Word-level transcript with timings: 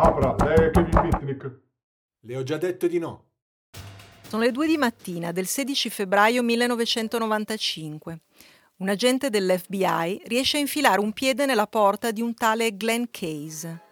Apra, 0.00 0.36
lei 0.44 0.68
è 0.68 0.70
Kevin 0.70 1.00
Mitnick. 1.02 1.60
Le 2.20 2.36
ho 2.36 2.44
già 2.44 2.56
detto 2.56 2.86
di 2.86 3.00
no. 3.00 3.24
Sono 4.28 4.44
le 4.44 4.52
due 4.52 4.68
di 4.68 4.76
mattina 4.76 5.32
del 5.32 5.48
16 5.48 5.90
febbraio 5.90 6.40
1995. 6.44 8.20
Un 8.76 8.88
agente 8.90 9.28
dell'FBI 9.28 10.22
riesce 10.26 10.56
a 10.56 10.60
infilare 10.60 11.00
un 11.00 11.12
piede 11.12 11.46
nella 11.46 11.66
porta 11.66 12.12
di 12.12 12.22
un 12.22 12.32
tale 12.34 12.76
Glenn 12.76 13.06
Case. 13.10 13.86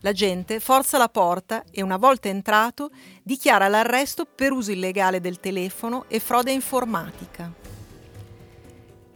L'agente 0.00 0.58
forza 0.58 0.98
la 0.98 1.08
porta 1.08 1.62
e, 1.70 1.82
una 1.82 1.98
volta 1.98 2.26
entrato, 2.26 2.90
dichiara 3.22 3.68
l'arresto 3.68 4.24
per 4.24 4.50
uso 4.50 4.72
illegale 4.72 5.20
del 5.20 5.38
telefono 5.38 6.06
e 6.08 6.18
frode 6.18 6.50
informatica. 6.50 7.52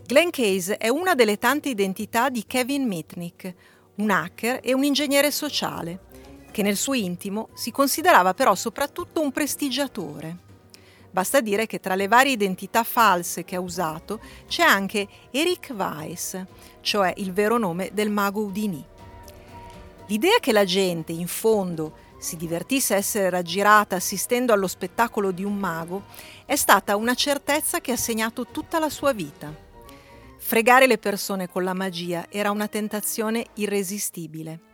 Glenn 0.07 0.31
Case 0.31 0.77
è 0.77 0.87
una 0.87 1.17
delle 1.17 1.39
tante 1.39 1.69
identità 1.69 2.29
di 2.29 2.45
Kevin 2.47 2.87
Mitnick, 2.87 3.55
un 3.97 4.11
hacker 4.11 4.61
e 4.63 4.73
un 4.73 4.85
ingegnere 4.85 5.33
sociale, 5.33 6.11
che 6.53 6.63
nel 6.63 6.77
suo 6.77 6.95
intimo 6.95 7.49
si 7.55 7.73
considerava 7.73 8.35
però 8.35 8.55
soprattutto 8.55 9.21
un 9.21 9.33
prestigiatore. 9.33 10.51
Basta 11.11 11.41
dire 11.41 11.67
che 11.67 11.81
tra 11.81 11.97
le 11.97 12.07
varie 12.07 12.33
identità 12.33 12.85
false 12.85 13.45
che 13.45 13.57
ha 13.57 13.61
usato 13.61 14.21
c'è 14.47 14.63
anche 14.63 15.09
Eric 15.33 15.73
Weiss, 15.77 16.41
cioè 16.81 17.13
il 17.17 17.33
vero 17.33 17.59
nome 17.59 17.91
del 17.93 18.09
mago 18.09 18.43
Houdini. 18.43 18.83
L'idea 20.07 20.39
che 20.41 20.53
la 20.53 20.65
gente, 20.65 21.13
in 21.13 21.27
fondo, 21.27 22.11
si 22.19 22.37
divertisse 22.37 22.95
a 22.95 22.99
essere 22.99 23.29
raggirata 23.31 23.97
assistendo 23.97 24.53
allo 24.53 24.69
spettacolo 24.69 25.33
di 25.33 25.43
un 25.43 25.57
mago 25.57 26.05
è 26.47 26.55
stata 26.55 26.97
una 26.97 27.15
certezza 27.15 27.81
che 27.81 27.93
ha 27.93 27.97
segnato 27.97 28.47
tutta 28.47 28.79
la 28.79 28.89
sua 28.89 29.13
vita. 29.13 29.53
Fregare 30.39 30.87
le 30.87 30.99
persone 30.99 31.49
con 31.49 31.65
la 31.65 31.75
magia 31.75 32.27
era 32.31 32.51
una 32.51 32.69
tentazione 32.69 33.47
irresistibile. 33.55 34.72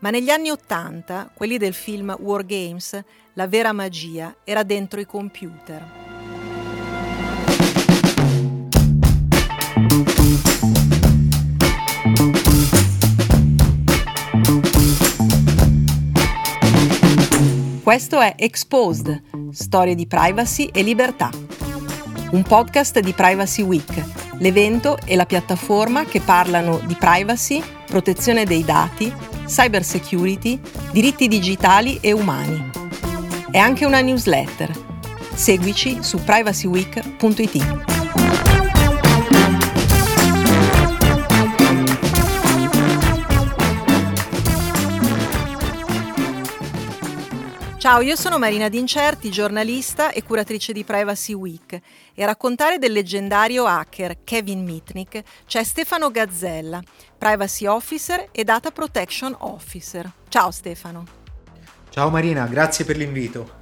Ma 0.00 0.10
negli 0.10 0.30
anni 0.30 0.48
Ottanta, 0.50 1.28
quelli 1.34 1.58
del 1.58 1.74
film 1.74 2.14
War 2.20 2.46
Games, 2.46 3.02
la 3.32 3.48
vera 3.48 3.72
magia 3.72 4.32
era 4.44 4.62
dentro 4.62 5.00
i 5.00 5.06
computer. 5.06 5.84
Questo 17.82 18.20
è 18.20 18.34
Exposed, 18.36 19.22
storie 19.50 19.96
di 19.96 20.06
privacy 20.06 20.66
e 20.66 20.82
libertà. 20.82 21.30
Un 22.30 22.42
podcast 22.44 23.00
di 23.00 23.12
Privacy 23.12 23.62
Week, 23.62 24.04
l'evento 24.38 24.96
e 25.04 25.16
la 25.16 25.26
piattaforma 25.26 26.04
che 26.04 26.20
parlano 26.20 26.78
di 26.86 26.94
privacy, 26.94 27.60
protezione 27.86 28.44
dei 28.44 28.62
dati, 28.62 29.12
cyber 29.48 29.84
security, 29.84 30.60
diritti 30.92 31.26
digitali 31.26 31.98
e 32.00 32.12
umani. 32.12 32.70
È 33.50 33.58
anche 33.58 33.84
una 33.84 34.00
newsletter. 34.00 34.70
Seguici 35.34 35.98
su 36.02 36.22
privacyweek.it. 36.22 37.97
Ciao, 47.88 48.02
io 48.02 48.16
sono 48.16 48.36
Marina 48.36 48.68
D'Incerti, 48.68 49.30
giornalista 49.30 50.10
e 50.10 50.22
curatrice 50.22 50.74
di 50.74 50.84
Privacy 50.84 51.32
Week 51.32 51.80
e 52.12 52.22
a 52.22 52.26
raccontare 52.26 52.76
del 52.76 52.92
leggendario 52.92 53.64
hacker 53.64 54.24
Kevin 54.24 54.62
Mitnick 54.62 55.22
c'è 55.46 55.64
Stefano 55.64 56.10
Gazzella, 56.10 56.82
Privacy 57.16 57.64
Officer 57.64 58.28
e 58.30 58.44
Data 58.44 58.72
Protection 58.72 59.34
Officer. 59.38 60.12
Ciao 60.28 60.50
Stefano. 60.50 61.06
Ciao 61.88 62.10
Marina, 62.10 62.44
grazie 62.44 62.84
per 62.84 62.98
l'invito. 62.98 63.52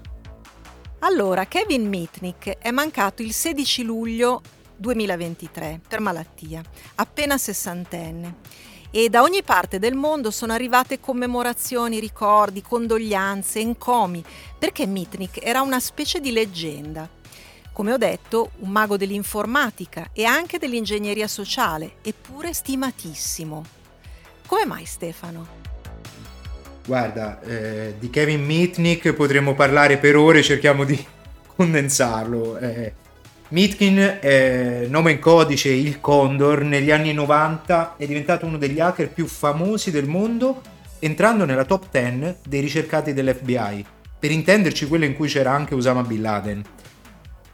Allora, 0.99 1.47
Kevin 1.47 1.89
Mitnick 1.89 2.59
è 2.59 2.73
mancato 2.73 3.23
il 3.23 3.33
16 3.33 3.85
luglio 3.85 4.42
2023 4.75 5.83
per 5.86 6.01
malattia, 6.01 6.63
appena 6.97 7.39
sessantenne 7.39 8.75
e 8.98 9.11
da 9.11 9.20
ogni 9.20 9.42
parte 9.42 9.79
del 9.79 9.92
mondo 9.92 10.30
sono 10.30 10.55
arrivate 10.55 11.01
commemorazioni, 11.01 12.01
ricordi, 12.01 12.62
condoglianze, 12.62 13.61
encomi, 13.61 14.24
perché 14.58 14.86
Mitnick 14.86 15.45
era 15.45 15.61
una 15.61 15.80
specie 15.80 16.18
di 16.18 16.33
leggenda. 16.33 17.06
Come 17.74 17.92
ho 17.92 17.98
detto, 17.98 18.52
un 18.61 18.70
mago 18.70 18.96
dell'informatica 18.96 20.08
e 20.14 20.24
anche 20.24 20.56
dell'ingegneria 20.56 21.29
sociale, 21.29 21.96
eppure 22.01 22.55
stimatissimo. 22.55 23.64
Come 24.46 24.64
mai 24.64 24.86
Stefano? 24.86 25.46
Guarda, 26.86 27.42
eh, 27.42 27.96
di 27.98 28.08
Kevin 28.08 28.42
Mitnick 28.46 29.12
potremmo 29.12 29.55
parlare 29.55 29.98
per 29.98 30.17
ore, 30.17 30.42
cerchiamo 30.42 30.85
di 30.85 31.06
condensarlo. 31.55 32.56
Eh, 32.56 32.95
Mitkin, 33.48 34.18
eh, 34.20 34.86
nome 34.90 35.12
in 35.12 35.18
codice 35.20 35.68
il 35.68 36.01
Condor, 36.01 36.62
negli 36.62 36.90
anni 36.90 37.12
90 37.12 37.95
è 37.96 38.05
diventato 38.05 38.45
uno 38.45 38.58
degli 38.58 38.80
hacker 38.80 39.08
più 39.11 39.29
famosi 39.29 39.92
del 39.92 40.08
mondo, 40.08 40.62
entrando 40.98 41.45
nella 41.45 41.64
top 41.64 41.86
10 41.89 42.39
dei 42.45 42.61
ricercati 42.61 43.12
dell'FBI. 43.12 43.85
Per 44.18 44.30
intenderci, 44.33 44.89
quello 44.89 45.05
in 45.05 45.14
cui 45.14 45.29
c'era 45.29 45.52
anche 45.52 45.77
Osama 45.77 46.02
Bin 46.02 46.23
Laden. 46.23 46.62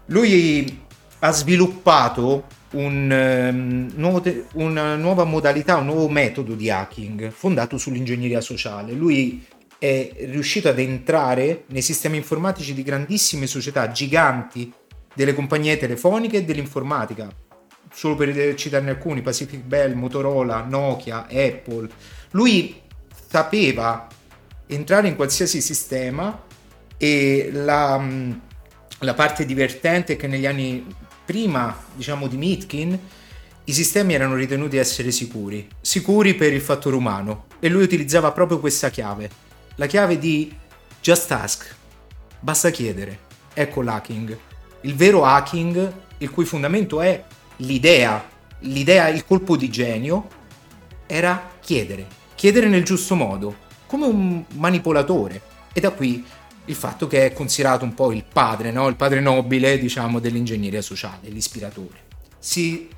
Lui 0.07 0.83
ha 1.19 1.31
sviluppato 1.31 2.47
un, 2.71 3.51
um, 3.53 3.91
nuovo 3.95 4.23
te- 4.23 4.47
una 4.55 4.97
nuova 4.97 5.25
modalità, 5.25 5.77
un 5.77 5.87
nuovo 5.87 6.09
metodo 6.09 6.55
di 6.55 6.71
hacking 6.71 7.31
fondato 7.31 7.77
sull'ingegneria 7.77 8.41
sociale. 8.41 8.93
Lui 8.93 9.45
è 9.79 10.11
riuscito 10.21 10.71
ad 10.71 10.79
entrare 10.79 11.65
nei 11.67 11.83
sistemi 11.83 12.17
informatici 12.17 12.73
di 12.73 12.83
grandissime 12.83 13.47
società 13.47 13.91
giganti 13.91 14.73
delle 15.15 15.35
compagnie 15.35 15.77
telefoniche 15.77 16.39
e 16.39 16.45
dell'informatica. 16.45 17.31
Solo 17.93 18.15
per 18.15 18.55
citarne 18.55 18.91
alcuni, 18.91 19.21
Pacific 19.21 19.61
Bell, 19.61 19.95
Motorola, 19.95 20.63
Nokia, 20.63 21.27
Apple. 21.27 21.89
Lui 22.31 22.81
sapeva 23.29 24.07
entrare 24.67 25.09
in 25.09 25.17
qualsiasi 25.17 25.61
sistema 25.61 26.43
e 26.97 27.51
la, 27.53 27.99
mm, 27.99 28.33
la 29.01 29.15
parte 29.15 29.45
divertente 29.45 30.15
è 30.15 30.17
che 30.17 30.27
negli 30.27 30.47
anni 30.47 30.87
prima, 31.25 31.77
diciamo, 31.95 32.29
di 32.29 32.37
Mitkin, 32.37 32.99
i 33.65 33.73
sistemi 33.73 34.15
erano 34.15 34.35
ritenuti 34.35 34.77
essere 34.77 35.11
sicuri, 35.11 35.69
sicuri 35.81 36.35
per 36.35 36.53
il 36.53 36.61
fattore 36.61 36.97
umano. 36.97 37.47
E 37.61 37.69
lui 37.69 37.83
utilizzava 37.83 38.33
proprio 38.33 38.59
questa 38.59 38.91
chiave, 38.91 39.31
la 39.77 39.87
chiave 39.87 40.19
di 40.19 40.53
just 41.01 41.31
ask, 41.31 41.75
basta 42.41 42.71
chiedere, 42.71 43.19
ecco 43.55 43.83
l'hacking 43.83 44.37
il 44.83 44.95
vero 44.95 45.25
hacking, 45.25 45.93
il 46.19 46.31
cui 46.31 46.45
fondamento 46.45 47.01
è 47.01 47.23
l'idea, 47.57 48.25
l'idea, 48.61 49.09
il 49.09 49.25
colpo 49.25 49.57
di 49.57 49.71
genio, 49.71 50.29
era 51.07 51.51
chiedere, 51.61 52.07
chiedere 52.35 52.69
nel 52.69 52.85
giusto 52.85 53.15
modo, 53.15 53.57
come 53.87 54.07
un 54.07 54.45
manipolatore. 54.55 55.41
E 55.73 55.81
da 55.81 55.91
qui 55.91 56.25
il 56.67 56.75
fatto 56.75 57.07
che 57.07 57.27
è 57.27 57.33
considerato 57.33 57.85
un 57.85 57.95
po' 57.95 58.13
il 58.13 58.25
padre, 58.31 58.71
no? 58.71 58.89
il 58.89 58.97
padre 58.97 59.21
nobile, 59.21 59.79
diciamo, 59.79 60.19
dell'ingegneria 60.21 60.83
sociale, 60.83 61.29
l'ispiratore. 61.29 62.11
Si, 62.39 62.89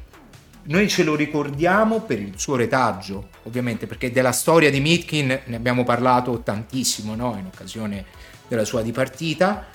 noi 0.64 0.88
ce 0.88 1.02
lo 1.02 1.14
ricordiamo 1.14 2.00
per 2.00 2.20
il 2.20 2.34
suo 2.36 2.56
retaggio, 2.56 3.28
ovviamente, 3.44 3.86
perché 3.86 4.10
della 4.10 4.32
storia 4.32 4.70
di 4.70 4.80
Mitkin 4.80 5.40
ne 5.44 5.56
abbiamo 5.56 5.84
parlato 5.84 6.40
tantissimo 6.40 7.14
no? 7.14 7.36
in 7.38 7.46
occasione 7.46 8.04
della 8.48 8.64
sua 8.64 8.82
dipartita. 8.82 9.66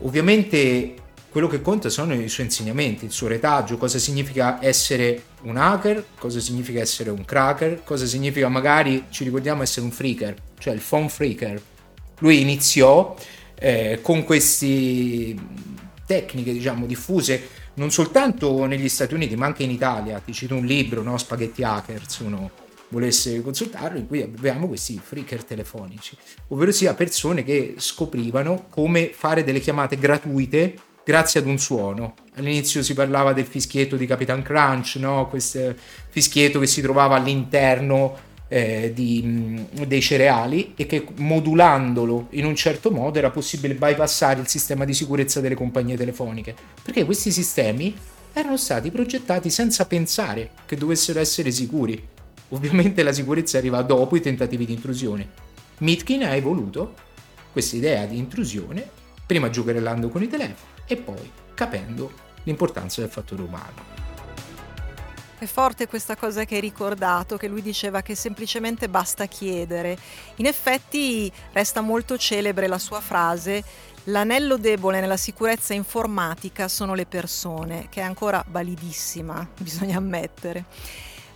Ovviamente 0.00 0.94
quello 1.30 1.46
che 1.46 1.60
conta 1.60 1.90
sono 1.90 2.14
i 2.14 2.28
suoi 2.28 2.46
insegnamenti, 2.46 3.04
il 3.04 3.12
suo 3.12 3.28
retaggio, 3.28 3.76
cosa 3.76 3.98
significa 3.98 4.58
essere 4.62 5.22
un 5.42 5.56
hacker, 5.56 6.04
cosa 6.18 6.40
significa 6.40 6.80
essere 6.80 7.10
un 7.10 7.24
cracker, 7.24 7.82
cosa 7.84 8.06
significa 8.06 8.48
magari, 8.48 9.04
ci 9.10 9.24
ricordiamo, 9.24 9.62
essere 9.62 9.84
un 9.84 9.92
freaker, 9.92 10.34
cioè 10.58 10.72
il 10.72 10.80
phone 10.80 11.08
freaker. 11.08 11.60
Lui 12.20 12.40
iniziò 12.40 13.14
eh, 13.54 13.98
con 14.02 14.24
queste 14.24 15.34
tecniche, 16.06 16.52
diciamo, 16.52 16.86
diffuse 16.86 17.56
non 17.74 17.90
soltanto 17.90 18.64
negli 18.64 18.88
Stati 18.88 19.14
Uniti, 19.14 19.36
ma 19.36 19.46
anche 19.46 19.62
in 19.62 19.70
Italia. 19.70 20.18
Ti 20.18 20.32
cito 20.32 20.54
un 20.56 20.64
libro, 20.64 21.02
no? 21.02 21.16
Spaghetti 21.16 21.62
Hackers, 21.62 22.16
se 22.16 22.22
uno 22.24 22.50
volesse 22.88 23.40
consultarlo, 23.42 23.98
in 23.98 24.06
cui 24.06 24.22
abbiamo 24.22 24.66
questi 24.66 24.98
freaker 25.02 25.44
telefonici, 25.44 26.16
ovvero 26.48 26.72
sia 26.72 26.94
persone 26.94 27.44
che 27.44 27.74
scoprivano 27.76 28.66
come 28.70 29.10
fare 29.12 29.44
delle 29.44 29.60
chiamate 29.60 29.96
gratuite 29.96 30.74
grazie 31.08 31.40
ad 31.40 31.46
un 31.46 31.56
suono. 31.56 32.12
All'inizio 32.34 32.82
si 32.82 32.92
parlava 32.92 33.32
del 33.32 33.46
fischietto 33.46 33.96
di 33.96 34.04
Capitan 34.04 34.42
Crunch, 34.42 34.96
no? 34.96 35.26
questo 35.26 35.74
fischietto 36.10 36.58
che 36.58 36.66
si 36.66 36.82
trovava 36.82 37.16
all'interno 37.16 38.14
eh, 38.48 38.92
di, 38.94 39.64
dei 39.86 40.02
cereali 40.02 40.74
e 40.76 40.84
che 40.84 41.06
modulandolo 41.16 42.26
in 42.32 42.44
un 42.44 42.54
certo 42.54 42.90
modo 42.90 43.16
era 43.16 43.30
possibile 43.30 43.72
bypassare 43.72 44.38
il 44.38 44.48
sistema 44.48 44.84
di 44.84 44.92
sicurezza 44.92 45.40
delle 45.40 45.54
compagnie 45.54 45.96
telefoniche, 45.96 46.54
perché 46.82 47.06
questi 47.06 47.30
sistemi 47.30 47.96
erano 48.34 48.58
stati 48.58 48.90
progettati 48.90 49.48
senza 49.48 49.86
pensare 49.86 50.50
che 50.66 50.76
dovessero 50.76 51.20
essere 51.20 51.50
sicuri. 51.50 52.06
Ovviamente 52.50 53.02
la 53.02 53.14
sicurezza 53.14 53.56
arriva 53.56 53.80
dopo 53.80 54.14
i 54.14 54.20
tentativi 54.20 54.66
di 54.66 54.74
intrusione. 54.74 55.26
Mitkin 55.78 56.24
ha 56.24 56.34
evoluto 56.34 56.92
questa 57.50 57.76
idea 57.76 58.04
di 58.04 58.18
intrusione, 58.18 58.86
prima 59.24 59.48
giocherellando 59.48 60.10
con 60.10 60.22
i 60.22 60.28
telefoni 60.28 60.76
e 60.88 60.96
poi 60.96 61.30
capendo 61.54 62.10
l'importanza 62.42 63.00
del 63.00 63.10
fattore 63.10 63.42
umano. 63.42 64.06
È 65.38 65.46
forte 65.46 65.86
questa 65.86 66.16
cosa 66.16 66.44
che 66.44 66.56
hai 66.56 66.60
ricordato, 66.60 67.36
che 67.36 67.46
lui 67.46 67.62
diceva 67.62 68.02
che 68.02 68.16
semplicemente 68.16 68.88
basta 68.88 69.26
chiedere. 69.26 69.96
In 70.36 70.46
effetti 70.46 71.30
resta 71.52 71.80
molto 71.80 72.18
celebre 72.18 72.66
la 72.66 72.78
sua 72.78 73.00
frase, 73.00 73.62
l'anello 74.04 74.56
debole 74.56 74.98
nella 74.98 75.16
sicurezza 75.16 75.74
informatica 75.74 76.66
sono 76.66 76.94
le 76.94 77.06
persone, 77.06 77.86
che 77.88 78.00
è 78.00 78.02
ancora 78.02 78.44
validissima, 78.48 79.48
bisogna 79.60 79.98
ammettere. 79.98 80.64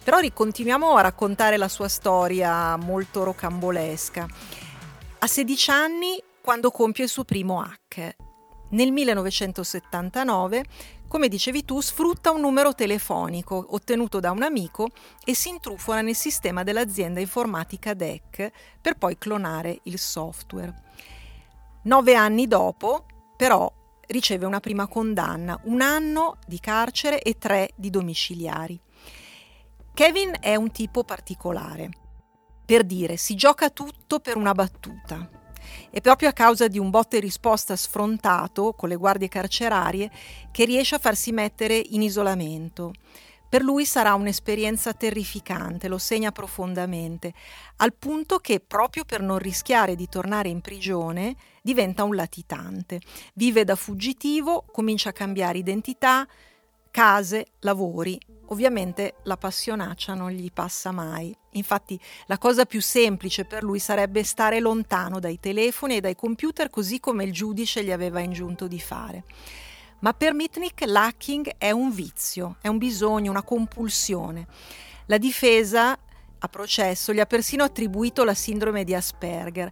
Però 0.03 0.19
continuiamo 0.33 0.97
a 0.97 1.03
raccontare 1.03 1.57
la 1.57 1.69
sua 1.69 1.87
storia 1.87 2.75
molto 2.77 3.23
rocambolesca. 3.23 4.27
A 5.21 5.27
16 5.29 5.71
anni, 5.71 6.21
quando 6.41 6.73
compie 6.73 7.05
il 7.05 7.11
suo 7.11 7.23
primo 7.23 7.61
hack, 7.61 8.17
nel 8.73 8.93
1979 8.93 10.65
come 11.13 11.29
dicevi 11.29 11.67
tu, 11.67 11.79
sfrutta 11.83 12.31
un 12.31 12.41
numero 12.41 12.75
telefonico 12.75 13.67
ottenuto 13.73 14.19
da 14.19 14.31
un 14.31 14.43
amico 14.43 14.89
e 15.27 15.35
si 15.35 15.51
intrufola 15.51 16.01
nel 16.01 16.15
sistema 16.15 16.63
dell'azienda 16.63 17.21
informatica 17.21 17.93
DEC 17.93 18.51
per 18.81 18.97
poi 18.97 19.19
clonare 19.19 19.81
il 19.83 19.99
software. 19.99 20.75
Nove 21.83 22.15
anni 22.15 22.47
dopo, 22.47 23.05
però, 23.37 23.71
riceve 24.07 24.47
una 24.47 24.61
prima 24.61 24.87
condanna, 24.87 25.61
un 25.65 25.83
anno 25.83 26.39
di 26.47 26.59
carcere 26.59 27.21
e 27.21 27.37
tre 27.37 27.73
di 27.77 27.91
domiciliari. 27.91 28.81
Kevin 29.93 30.35
è 30.41 30.55
un 30.55 30.71
tipo 30.71 31.05
particolare. 31.05 31.91
Per 32.65 32.85
dire, 32.85 33.19
si 33.19 33.35
gioca 33.35 33.69
tutto 33.69 34.19
per 34.21 34.39
una 34.39 34.55
battuta. 34.55 35.42
È 35.91 36.01
proprio 36.01 36.29
a 36.29 36.33
causa 36.33 36.69
di 36.69 36.79
un 36.79 36.91
botte 36.91 37.21
risposta 37.21 37.77
sfrontato 37.77 38.73
con 38.73 38.89
le 38.89 38.97
guardie 38.97 39.29
carcerarie 39.29 40.11
che 40.51 40.65
riesce 40.65 40.95
a 40.95 40.99
farsi 40.99 41.33
mettere 41.33 41.77
in 41.77 42.03
isolamento. 42.03 42.93
Per 43.53 43.63
lui 43.63 43.85
sarà 43.85 44.15
un'esperienza 44.15 44.95
terrificante, 44.95 45.87
lo 45.87 45.99
segna 45.99 46.33
profondamente, 46.33 47.35
al 47.77 47.93
punto 47.93 48.39
che 48.39 48.61
proprio 48.61 49.05
per 49.05 49.21
non 49.21 49.37
rischiare 49.37 49.95
di 49.95 50.09
tornare 50.09 50.49
in 50.49 50.63
prigione 50.63 51.37
diventa 51.61 52.03
un 52.03 52.15
latitante. 52.15 53.01
Vive 53.35 53.65
da 53.65 53.77
fuggitivo, 53.77 54.65
comincia 54.73 55.11
a 55.11 55.13
cambiare 55.13 55.59
identità, 55.59 56.27
case, 56.91 57.49
lavori. 57.59 58.19
Ovviamente 58.47 59.15
la 59.23 59.37
passionaccia 59.37 60.15
non 60.15 60.31
gli 60.31 60.51
passa 60.53 60.91
mai. 60.91 61.35
Infatti 61.53 61.99
la 62.27 62.39
cosa 62.39 62.67
più 62.67 62.81
semplice 62.81 63.45
per 63.45 63.63
lui 63.63 63.79
sarebbe 63.79 64.25
stare 64.25 64.61
lontano 64.61 65.21
dai 65.21 65.41
telefoni 65.41 65.97
e 65.97 66.01
dai 66.01 66.15
computer 66.15 66.69
così 66.69 67.01
come 67.01 67.25
il 67.25 67.33
giudice 67.33 67.83
gli 67.83 67.93
aveva 67.93 68.21
ingiunto 68.21 68.67
di 68.67 68.81
fare. 68.81 69.25
Ma 70.01 70.13
per 70.13 70.35
Mitnick 70.35 70.85
l'hacking 70.85 71.55
è 71.59 71.71
un 71.71 71.93
vizio, 71.93 72.57
è 72.61 72.69
un 72.69 72.79
bisogno, 72.79 73.31
una 73.31 73.43
compulsione. 73.43 74.47
La 75.07 75.17
difesa 75.17 75.97
a 76.39 76.49
processo 76.49 77.13
gli 77.13 77.21
ha 77.21 77.27
persino 77.27 77.63
attribuito 77.63 78.25
la 78.25 78.35
sindrome 78.35 78.83
di 78.83 78.95
Asperger, 78.95 79.71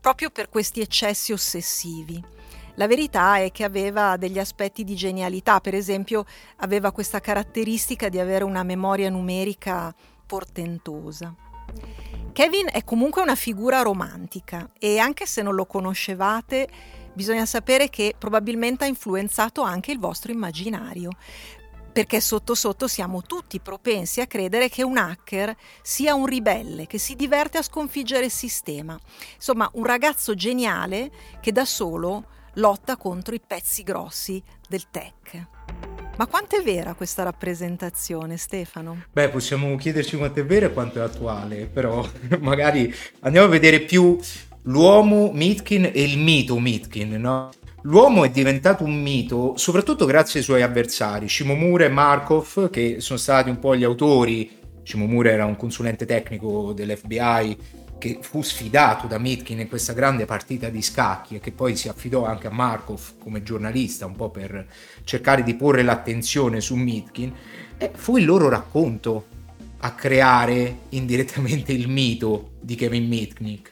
proprio 0.00 0.30
per 0.30 0.48
questi 0.48 0.80
eccessi 0.80 1.32
ossessivi. 1.32 2.22
La 2.76 2.86
verità 2.86 3.36
è 3.36 3.52
che 3.52 3.64
aveva 3.64 4.16
degli 4.16 4.38
aspetti 4.38 4.82
di 4.82 4.94
genialità, 4.94 5.60
per 5.60 5.74
esempio 5.74 6.24
aveva 6.56 6.90
questa 6.90 7.20
caratteristica 7.20 8.08
di 8.08 8.18
avere 8.18 8.44
una 8.44 8.62
memoria 8.62 9.10
numerica 9.10 9.94
portentosa. 10.26 11.34
Kevin 12.32 12.68
è 12.72 12.82
comunque 12.82 13.20
una 13.20 13.34
figura 13.34 13.82
romantica 13.82 14.70
e 14.78 14.98
anche 14.98 15.26
se 15.26 15.42
non 15.42 15.54
lo 15.54 15.66
conoscevate, 15.66 16.66
bisogna 17.12 17.44
sapere 17.44 17.90
che 17.90 18.14
probabilmente 18.16 18.84
ha 18.84 18.88
influenzato 18.88 19.60
anche 19.60 19.92
il 19.92 19.98
vostro 19.98 20.32
immaginario, 20.32 21.10
perché 21.92 22.22
sotto 22.22 22.54
sotto 22.54 22.88
siamo 22.88 23.20
tutti 23.20 23.60
propensi 23.60 24.22
a 24.22 24.26
credere 24.26 24.70
che 24.70 24.82
un 24.82 24.96
hacker 24.96 25.54
sia 25.82 26.14
un 26.14 26.24
ribelle 26.24 26.86
che 26.86 26.96
si 26.96 27.16
diverte 27.16 27.58
a 27.58 27.62
sconfiggere 27.62 28.24
il 28.24 28.30
sistema. 28.30 28.98
Insomma, 29.34 29.68
un 29.74 29.84
ragazzo 29.84 30.34
geniale 30.34 31.10
che 31.42 31.52
da 31.52 31.66
solo 31.66 32.24
lotta 32.54 32.96
contro 32.96 33.34
i 33.34 33.40
pezzi 33.44 33.82
grossi 33.82 34.42
del 34.68 34.84
tech. 34.90 35.46
Ma 36.16 36.26
quanto 36.26 36.56
è 36.56 36.62
vera 36.62 36.94
questa 36.94 37.22
rappresentazione, 37.22 38.36
Stefano? 38.36 39.04
Beh, 39.12 39.30
possiamo 39.30 39.74
chiederci 39.76 40.16
quanto 40.16 40.40
è 40.40 40.44
vera 40.44 40.66
e 40.66 40.72
quanto 40.72 40.98
è 40.98 41.02
attuale, 41.02 41.66
però 41.66 42.06
magari 42.40 42.94
andiamo 43.20 43.46
a 43.46 43.50
vedere 43.50 43.80
più 43.80 44.18
l'uomo 44.62 45.30
Mitkin 45.32 45.90
e 45.92 46.02
il 46.02 46.18
mito 46.18 46.58
Mitkin, 46.58 47.14
no? 47.14 47.50
L'uomo 47.84 48.24
è 48.24 48.30
diventato 48.30 48.84
un 48.84 48.94
mito 49.02 49.54
soprattutto 49.56 50.04
grazie 50.04 50.38
ai 50.38 50.44
suoi 50.44 50.62
avversari, 50.62 51.28
Shimomura 51.28 51.86
e 51.86 51.88
Markov, 51.88 52.70
che 52.70 53.00
sono 53.00 53.18
stati 53.18 53.48
un 53.50 53.58
po' 53.58 53.74
gli 53.74 53.82
autori. 53.82 54.60
Shimomura 54.84 55.30
era 55.30 55.46
un 55.46 55.56
consulente 55.56 56.06
tecnico 56.06 56.72
dell'FBI 56.72 57.56
che 58.02 58.18
fu 58.20 58.42
sfidato 58.42 59.06
da 59.06 59.16
Mitkin 59.16 59.60
in 59.60 59.68
questa 59.68 59.92
grande 59.92 60.24
partita 60.24 60.68
di 60.68 60.82
scacchi 60.82 61.36
e 61.36 61.38
che 61.38 61.52
poi 61.52 61.76
si 61.76 61.86
affidò 61.88 62.24
anche 62.24 62.48
a 62.48 62.50
Markov 62.50 63.12
come 63.20 63.44
giornalista 63.44 64.06
un 64.06 64.16
po' 64.16 64.28
per 64.28 64.66
cercare 65.04 65.44
di 65.44 65.54
porre 65.54 65.84
l'attenzione 65.84 66.60
su 66.60 66.74
Mitkin, 66.74 67.32
fu 67.94 68.16
il 68.16 68.24
loro 68.24 68.48
racconto 68.48 69.26
a 69.78 69.92
creare 69.92 70.78
indirettamente 70.88 71.70
il 71.70 71.88
mito 71.88 72.54
di 72.60 72.74
Kevin 72.74 73.06
Mitnick. 73.06 73.70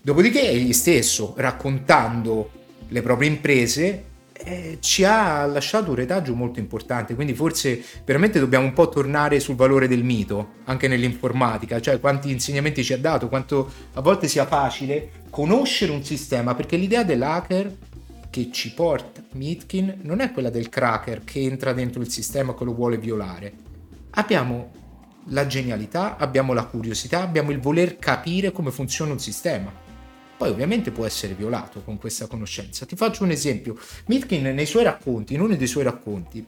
Dopodiché 0.00 0.40
egli 0.40 0.72
stesso, 0.72 1.34
raccontando 1.36 2.50
le 2.88 3.00
proprie 3.00 3.28
imprese, 3.28 4.04
eh, 4.44 4.78
ci 4.80 5.04
ha 5.04 5.44
lasciato 5.46 5.90
un 5.90 5.96
retaggio 5.96 6.34
molto 6.34 6.58
importante, 6.58 7.14
quindi 7.14 7.34
forse 7.34 7.82
veramente 8.04 8.38
dobbiamo 8.38 8.66
un 8.66 8.72
po' 8.72 8.88
tornare 8.88 9.40
sul 9.40 9.54
valore 9.54 9.88
del 9.88 10.04
mito, 10.04 10.54
anche 10.64 10.88
nell'informatica, 10.88 11.80
cioè 11.80 12.00
quanti 12.00 12.30
insegnamenti 12.30 12.84
ci 12.84 12.92
ha 12.92 12.98
dato, 12.98 13.28
quanto 13.28 13.70
a 13.94 14.00
volte 14.00 14.28
sia 14.28 14.46
facile 14.46 15.10
conoscere 15.30 15.92
un 15.92 16.04
sistema, 16.04 16.54
perché 16.54 16.76
l'idea 16.76 17.02
dell'hacker 17.02 17.76
che 18.30 18.50
ci 18.50 18.72
porta 18.72 19.22
Mitkin 19.32 19.98
non 20.02 20.20
è 20.20 20.32
quella 20.32 20.50
del 20.50 20.68
cracker 20.68 21.22
che 21.24 21.40
entra 21.40 21.72
dentro 21.72 22.00
il 22.00 22.10
sistema 22.10 22.52
e 22.52 22.54
che 22.56 22.64
lo 22.64 22.74
vuole 22.74 22.98
violare. 22.98 23.52
Abbiamo 24.10 24.70
la 25.26 25.46
genialità, 25.46 26.16
abbiamo 26.16 26.52
la 26.52 26.64
curiosità, 26.64 27.22
abbiamo 27.22 27.50
il 27.50 27.60
voler 27.60 27.98
capire 27.98 28.50
come 28.50 28.70
funziona 28.70 29.12
un 29.12 29.20
sistema 29.20 29.82
poi 30.42 30.50
ovviamente 30.50 30.90
può 30.90 31.06
essere 31.06 31.34
violato 31.34 31.82
con 31.84 31.98
questa 31.98 32.26
conoscenza. 32.26 32.84
Ti 32.84 32.96
faccio 32.96 33.22
un 33.22 33.30
esempio. 33.30 33.78
Mitkin 34.06 34.42
nei 34.42 34.66
suoi 34.66 34.82
racconti, 34.82 35.34
in 35.34 35.40
uno 35.40 35.54
dei 35.54 35.68
suoi 35.68 35.84
racconti, 35.84 36.44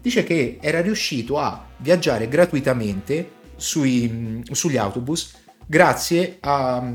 dice 0.00 0.22
che 0.22 0.58
era 0.60 0.80
riuscito 0.80 1.40
a 1.40 1.66
viaggiare 1.78 2.28
gratuitamente 2.28 3.30
sui, 3.56 4.44
sugli 4.52 4.76
autobus 4.76 5.34
grazie 5.66 6.36
a, 6.38 6.88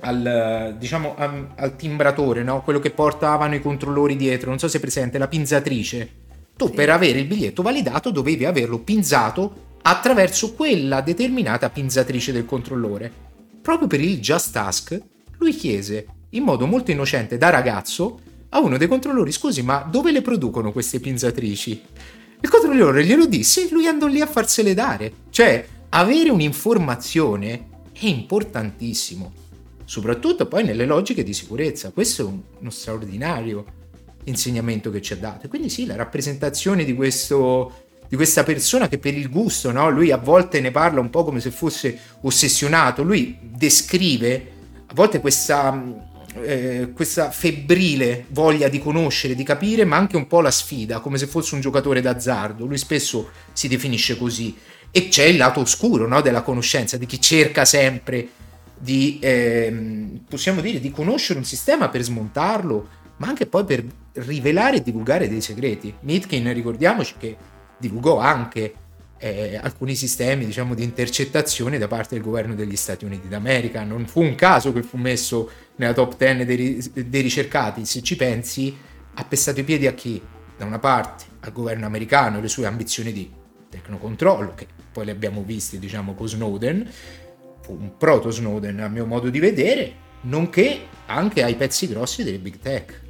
al, 0.00 0.74
diciamo, 0.76 1.14
al 1.16 1.76
timbratore, 1.76 2.42
no? 2.42 2.62
quello 2.62 2.80
che 2.80 2.90
portavano 2.90 3.54
i 3.54 3.62
controllori 3.62 4.16
dietro, 4.16 4.48
non 4.48 4.58
so 4.58 4.66
se 4.66 4.78
è 4.78 4.80
presente, 4.80 5.16
la 5.16 5.28
pinzatrice. 5.28 6.10
Tu 6.56 6.70
per 6.70 6.90
avere 6.90 7.20
il 7.20 7.26
biglietto 7.26 7.62
validato 7.62 8.10
dovevi 8.10 8.46
averlo 8.46 8.80
pinzato 8.80 9.76
attraverso 9.82 10.54
quella 10.54 11.00
determinata 11.02 11.70
pinzatrice 11.70 12.32
del 12.32 12.46
controllore. 12.46 13.12
Proprio 13.62 13.86
per 13.86 14.00
il 14.00 14.18
Just 14.18 14.56
Ask 14.56 15.10
lui 15.42 15.52
chiese, 15.52 16.06
in 16.30 16.44
modo 16.44 16.66
molto 16.66 16.90
innocente 16.90 17.36
da 17.36 17.50
ragazzo, 17.50 18.20
a 18.50 18.60
uno 18.60 18.76
dei 18.76 18.88
controllori, 18.88 19.32
scusi, 19.32 19.62
ma 19.62 19.86
dove 19.90 20.12
le 20.12 20.22
producono 20.22 20.72
queste 20.72 21.00
pinzatrici? 21.00 21.82
Il 22.40 22.48
controllore 22.48 23.04
glielo 23.04 23.26
disse 23.26 23.66
e 23.66 23.68
lui 23.70 23.86
andò 23.86 24.06
lì 24.06 24.20
a 24.20 24.26
farsele 24.26 24.74
dare. 24.74 25.12
Cioè, 25.30 25.66
avere 25.90 26.30
un'informazione 26.30 27.68
è 27.92 28.06
importantissimo, 28.06 29.32
soprattutto 29.84 30.46
poi 30.46 30.64
nelle 30.64 30.86
logiche 30.86 31.22
di 31.22 31.32
sicurezza. 31.32 31.90
Questo 31.90 32.22
è 32.22 32.24
un, 32.24 32.40
uno 32.60 32.70
straordinario 32.70 33.64
insegnamento 34.24 34.90
che 34.90 35.02
ci 35.02 35.14
ha 35.14 35.16
dato. 35.16 35.48
Quindi 35.48 35.68
sì, 35.68 35.86
la 35.86 35.96
rappresentazione 35.96 36.84
di 36.84 36.94
questo 36.94 37.90
di 38.12 38.18
questa 38.18 38.42
persona 38.42 38.88
che 38.88 38.98
per 38.98 39.16
il 39.16 39.30
gusto, 39.30 39.72
no? 39.72 39.88
lui 39.88 40.10
a 40.10 40.18
volte 40.18 40.60
ne 40.60 40.70
parla 40.70 41.00
un 41.00 41.08
po' 41.08 41.24
come 41.24 41.40
se 41.40 41.50
fosse 41.50 41.98
ossessionato, 42.20 43.02
lui 43.02 43.38
descrive 43.40 44.51
a 44.92 44.94
volte 44.94 45.20
questa, 45.20 45.82
eh, 46.42 46.90
questa 46.94 47.30
febbrile 47.30 48.26
voglia 48.28 48.68
di 48.68 48.78
conoscere, 48.78 49.34
di 49.34 49.42
capire, 49.42 49.86
ma 49.86 49.96
anche 49.96 50.16
un 50.16 50.26
po' 50.26 50.42
la 50.42 50.50
sfida, 50.50 51.00
come 51.00 51.16
se 51.16 51.26
fosse 51.26 51.54
un 51.54 51.62
giocatore 51.62 52.02
d'azzardo. 52.02 52.66
Lui 52.66 52.76
spesso 52.76 53.30
si 53.54 53.68
definisce 53.68 54.18
così. 54.18 54.54
E 54.90 55.08
c'è 55.08 55.24
il 55.24 55.38
lato 55.38 55.60
oscuro 55.60 56.06
no, 56.06 56.20
della 56.20 56.42
conoscenza, 56.42 56.98
di 56.98 57.06
chi 57.06 57.18
cerca 57.18 57.64
sempre 57.64 58.28
di, 58.78 59.18
eh, 59.22 60.20
possiamo 60.28 60.60
dire, 60.60 60.78
di 60.78 60.90
conoscere 60.90 61.38
un 61.38 61.46
sistema 61.46 61.88
per 61.88 62.02
smontarlo, 62.02 62.88
ma 63.16 63.28
anche 63.28 63.46
poi 63.46 63.64
per 63.64 63.82
rivelare 64.12 64.76
e 64.76 64.82
divulgare 64.82 65.26
dei 65.30 65.40
segreti. 65.40 65.94
Mitkin, 66.00 66.52
ricordiamoci 66.52 67.14
che 67.18 67.36
divulgò 67.78 68.18
anche 68.18 68.74
eh, 69.22 69.56
alcuni 69.56 69.94
sistemi 69.94 70.44
diciamo, 70.44 70.74
di 70.74 70.82
intercettazione 70.82 71.78
da 71.78 71.86
parte 71.86 72.16
del 72.16 72.24
governo 72.24 72.56
degli 72.56 72.74
Stati 72.74 73.04
Uniti 73.04 73.28
d'America. 73.28 73.84
Non 73.84 74.06
fu 74.06 74.20
un 74.20 74.34
caso 74.34 74.72
che 74.72 74.82
fu 74.82 74.96
messo 74.96 75.48
nella 75.76 75.92
top 75.92 76.16
10 76.16 76.44
dei, 76.44 77.08
dei 77.08 77.22
ricercati, 77.22 77.84
se 77.84 78.02
ci 78.02 78.16
pensi, 78.16 78.76
ha 79.14 79.24
pestato 79.24 79.60
i 79.60 79.64
piedi 79.64 79.86
a 79.86 79.92
chi? 79.92 80.20
Da 80.56 80.64
una 80.64 80.80
parte 80.80 81.24
al 81.40 81.52
governo 81.52 81.86
americano 81.86 82.38
e 82.38 82.40
le 82.40 82.48
sue 82.48 82.66
ambizioni 82.66 83.12
di 83.12 83.30
tecnocontrollo, 83.70 84.54
che 84.54 84.66
poi 84.90 85.04
le 85.04 85.12
abbiamo 85.12 85.44
viste 85.44 85.78
diciamo, 85.78 86.14
con 86.14 86.28
Snowden, 86.28 86.90
fu 87.60 87.74
un 87.78 87.96
proto 87.96 88.30
Snowden 88.30 88.80
a 88.80 88.88
mio 88.88 89.06
modo 89.06 89.30
di 89.30 89.38
vedere, 89.38 89.94
nonché 90.22 90.80
anche 91.06 91.44
ai 91.44 91.54
pezzi 91.54 91.86
grossi 91.86 92.24
delle 92.24 92.38
big 92.38 92.58
tech, 92.58 93.00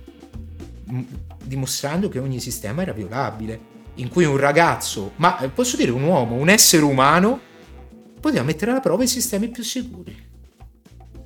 dimostrando 1.42 2.10
che 2.10 2.18
ogni 2.18 2.38
sistema 2.38 2.82
era 2.82 2.92
violabile 2.92 3.71
in 3.94 4.08
cui 4.08 4.24
un 4.24 4.36
ragazzo, 4.36 5.12
ma 5.16 5.38
eh, 5.38 5.48
posso 5.48 5.76
dire 5.76 5.90
un 5.90 6.02
uomo, 6.02 6.36
un 6.36 6.48
essere 6.48 6.84
umano, 6.84 7.40
poteva 8.20 8.44
mettere 8.44 8.70
alla 8.70 8.80
prova 8.80 9.02
i 9.02 9.08
sistemi 9.08 9.48
più 9.48 9.62
sicuri. 9.62 10.30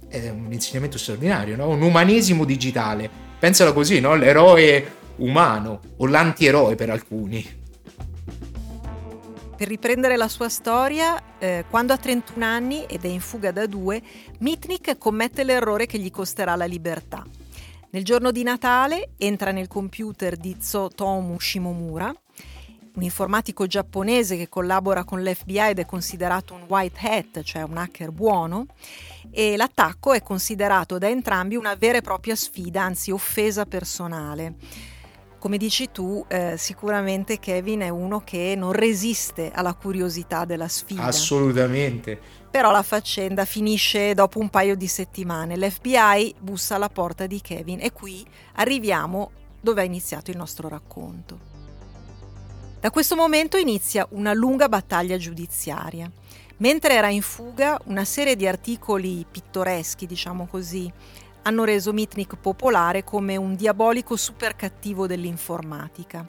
È 0.08 0.28
un 0.30 0.52
insegnamento 0.52 0.98
straordinario, 0.98 1.56
no? 1.56 1.68
Un 1.68 1.82
umanesimo 1.82 2.44
digitale. 2.44 3.08
Pensala 3.38 3.72
così, 3.72 4.00
no? 4.00 4.14
L'eroe 4.14 4.94
umano 5.16 5.80
o 5.98 6.06
l'antieroe 6.06 6.74
per 6.74 6.90
alcuni. 6.90 7.64
Per 9.56 9.68
riprendere 9.68 10.16
la 10.16 10.28
sua 10.28 10.48
storia, 10.48 11.38
eh, 11.38 11.64
quando 11.70 11.92
ha 11.92 11.96
31 11.96 12.44
anni 12.44 12.84
ed 12.84 13.04
è 13.04 13.08
in 13.08 13.20
fuga 13.20 13.52
da 13.52 13.66
due, 13.66 14.02
Mitnick 14.40 14.98
commette 14.98 15.44
l'errore 15.44 15.86
che 15.86 15.98
gli 15.98 16.10
costerà 16.10 16.56
la 16.56 16.66
libertà. 16.66 17.24
Nel 17.90 18.04
giorno 18.04 18.30
di 18.32 18.42
Natale 18.42 19.12
entra 19.16 19.52
nel 19.52 19.68
computer 19.68 20.36
di 20.36 20.58
Tsotomu 20.58 21.40
Shimomura, 21.40 22.12
un 22.96 23.02
informatico 23.02 23.66
giapponese 23.66 24.36
che 24.36 24.48
collabora 24.48 25.04
con 25.04 25.22
l'FBI 25.22 25.70
ed 25.70 25.78
è 25.78 25.86
considerato 25.86 26.54
un 26.54 26.64
white 26.66 26.98
hat, 27.06 27.42
cioè 27.42 27.62
un 27.62 27.76
hacker 27.76 28.10
buono, 28.10 28.66
e 29.30 29.56
l'attacco 29.56 30.12
è 30.12 30.22
considerato 30.22 30.96
da 30.98 31.08
entrambi 31.08 31.56
una 31.56 31.74
vera 31.74 31.98
e 31.98 32.02
propria 32.02 32.34
sfida, 32.34 32.82
anzi 32.82 33.10
offesa 33.10 33.66
personale. 33.66 34.54
Come 35.38 35.58
dici 35.58 35.90
tu, 35.92 36.24
eh, 36.26 36.54
sicuramente 36.56 37.38
Kevin 37.38 37.80
è 37.80 37.90
uno 37.90 38.22
che 38.24 38.54
non 38.56 38.72
resiste 38.72 39.52
alla 39.54 39.74
curiosità 39.74 40.46
della 40.46 40.66
sfida. 40.66 41.04
Assolutamente. 41.04 42.18
Però 42.50 42.70
la 42.70 42.82
faccenda 42.82 43.44
finisce 43.44 44.14
dopo 44.14 44.38
un 44.38 44.48
paio 44.48 44.74
di 44.74 44.86
settimane. 44.88 45.58
L'FBI 45.58 46.36
bussa 46.40 46.76
alla 46.76 46.88
porta 46.88 47.26
di 47.26 47.42
Kevin 47.42 47.80
e 47.82 47.92
qui 47.92 48.26
arriviamo 48.54 49.30
dove 49.60 49.82
è 49.82 49.84
iniziato 49.84 50.30
il 50.30 50.38
nostro 50.38 50.68
racconto. 50.68 51.55
Da 52.86 52.92
questo 52.92 53.16
momento 53.16 53.56
inizia 53.56 54.06
una 54.10 54.32
lunga 54.32 54.68
battaglia 54.68 55.16
giudiziaria. 55.16 56.08
Mentre 56.58 56.94
era 56.94 57.08
in 57.08 57.20
fuga, 57.20 57.80
una 57.86 58.04
serie 58.04 58.36
di 58.36 58.46
articoli 58.46 59.26
pittoreschi, 59.28 60.06
diciamo 60.06 60.46
così, 60.46 60.88
hanno 61.42 61.64
reso 61.64 61.92
Mitnick 61.92 62.36
popolare 62.36 63.02
come 63.02 63.34
un 63.34 63.56
diabolico 63.56 64.14
super 64.14 64.54
cattivo 64.54 65.08
dell'informatica. 65.08 66.24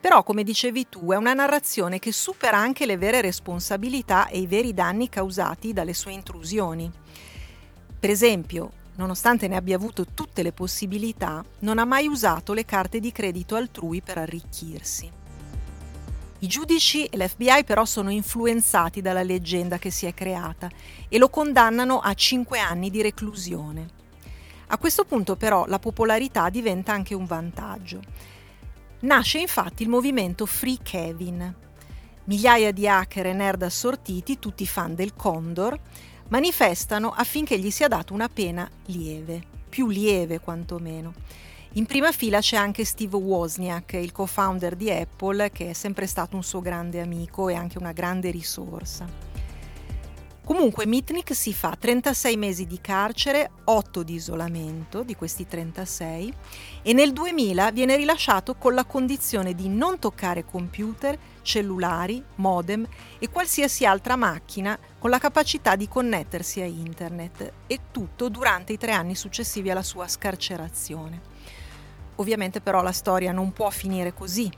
Però, 0.00 0.22
come 0.22 0.44
dicevi 0.44 0.88
tu, 0.88 1.10
è 1.10 1.16
una 1.16 1.34
narrazione 1.34 1.98
che 1.98 2.12
supera 2.12 2.56
anche 2.56 2.86
le 2.86 2.96
vere 2.96 3.20
responsabilità 3.20 4.28
e 4.28 4.38
i 4.38 4.46
veri 4.46 4.72
danni 4.72 5.08
causati 5.08 5.72
dalle 5.72 5.94
sue 5.94 6.12
intrusioni. 6.12 6.88
Per 7.98 8.10
esempio, 8.10 8.70
nonostante 8.94 9.48
ne 9.48 9.56
abbia 9.56 9.74
avuto 9.74 10.06
tutte 10.14 10.44
le 10.44 10.52
possibilità, 10.52 11.44
non 11.58 11.80
ha 11.80 11.84
mai 11.84 12.06
usato 12.06 12.52
le 12.52 12.64
carte 12.64 13.00
di 13.00 13.10
credito 13.10 13.56
altrui 13.56 14.00
per 14.00 14.18
arricchirsi. 14.18 15.18
I 16.42 16.46
giudici 16.46 17.04
e 17.04 17.18
l'FBI 17.18 17.64
però 17.64 17.84
sono 17.84 18.08
influenzati 18.10 19.02
dalla 19.02 19.22
leggenda 19.22 19.76
che 19.76 19.90
si 19.90 20.06
è 20.06 20.14
creata 20.14 20.70
e 21.06 21.18
lo 21.18 21.28
condannano 21.28 21.98
a 22.00 22.14
5 22.14 22.58
anni 22.58 22.88
di 22.88 23.02
reclusione. 23.02 23.86
A 24.68 24.78
questo 24.78 25.04
punto 25.04 25.36
però 25.36 25.66
la 25.66 25.78
popolarità 25.78 26.48
diventa 26.48 26.92
anche 26.92 27.14
un 27.14 27.26
vantaggio. 27.26 28.00
Nasce 29.00 29.38
infatti 29.38 29.82
il 29.82 29.90
movimento 29.90 30.46
Free 30.46 30.78
Kevin. 30.82 31.54
Migliaia 32.24 32.72
di 32.72 32.88
hacker 32.88 33.26
e 33.26 33.32
nerd 33.34 33.62
assortiti, 33.62 34.38
tutti 34.38 34.66
fan 34.66 34.94
del 34.94 35.14
Condor, 35.14 35.78
manifestano 36.28 37.10
affinché 37.10 37.58
gli 37.58 37.70
sia 37.70 37.88
data 37.88 38.14
una 38.14 38.30
pena 38.30 38.66
lieve, 38.86 39.42
più 39.68 39.88
lieve 39.88 40.40
quantomeno 40.40 41.12
in 41.74 41.86
prima 41.86 42.10
fila 42.10 42.40
c'è 42.40 42.56
anche 42.56 42.84
Steve 42.84 43.16
Wozniak, 43.16 43.92
il 43.92 44.10
co-founder 44.10 44.74
di 44.74 44.90
Apple, 44.90 45.52
che 45.52 45.70
è 45.70 45.72
sempre 45.72 46.08
stato 46.08 46.34
un 46.34 46.42
suo 46.42 46.60
grande 46.60 47.00
amico 47.00 47.48
e 47.48 47.54
anche 47.54 47.78
una 47.78 47.92
grande 47.92 48.32
risorsa. 48.32 49.06
Comunque 50.44 50.84
Mitnick 50.84 51.32
si 51.32 51.54
fa 51.54 51.76
36 51.78 52.36
mesi 52.36 52.66
di 52.66 52.80
carcere, 52.80 53.52
8 53.62 54.02
di 54.02 54.14
isolamento 54.14 55.04
di 55.04 55.14
questi 55.14 55.46
36 55.46 56.34
e 56.82 56.92
nel 56.92 57.12
2000 57.12 57.70
viene 57.70 57.94
rilasciato 57.94 58.56
con 58.56 58.74
la 58.74 58.84
condizione 58.84 59.54
di 59.54 59.68
non 59.68 60.00
toccare 60.00 60.44
computer, 60.44 61.16
cellulari, 61.42 62.20
modem 62.36 62.84
e 63.20 63.28
qualsiasi 63.28 63.86
altra 63.86 64.16
macchina 64.16 64.76
con 64.98 65.10
la 65.10 65.18
capacità 65.18 65.76
di 65.76 65.86
connettersi 65.86 66.60
a 66.60 66.66
internet 66.66 67.52
e 67.68 67.78
tutto 67.92 68.28
durante 68.28 68.72
i 68.72 68.76
tre 68.76 68.90
anni 68.90 69.14
successivi 69.14 69.70
alla 69.70 69.84
sua 69.84 70.08
scarcerazione. 70.08 71.59
Ovviamente 72.20 72.60
però 72.60 72.82
la 72.82 72.92
storia 72.92 73.32
non 73.32 73.50
può 73.52 73.70
finire 73.70 74.12
così, 74.12 74.52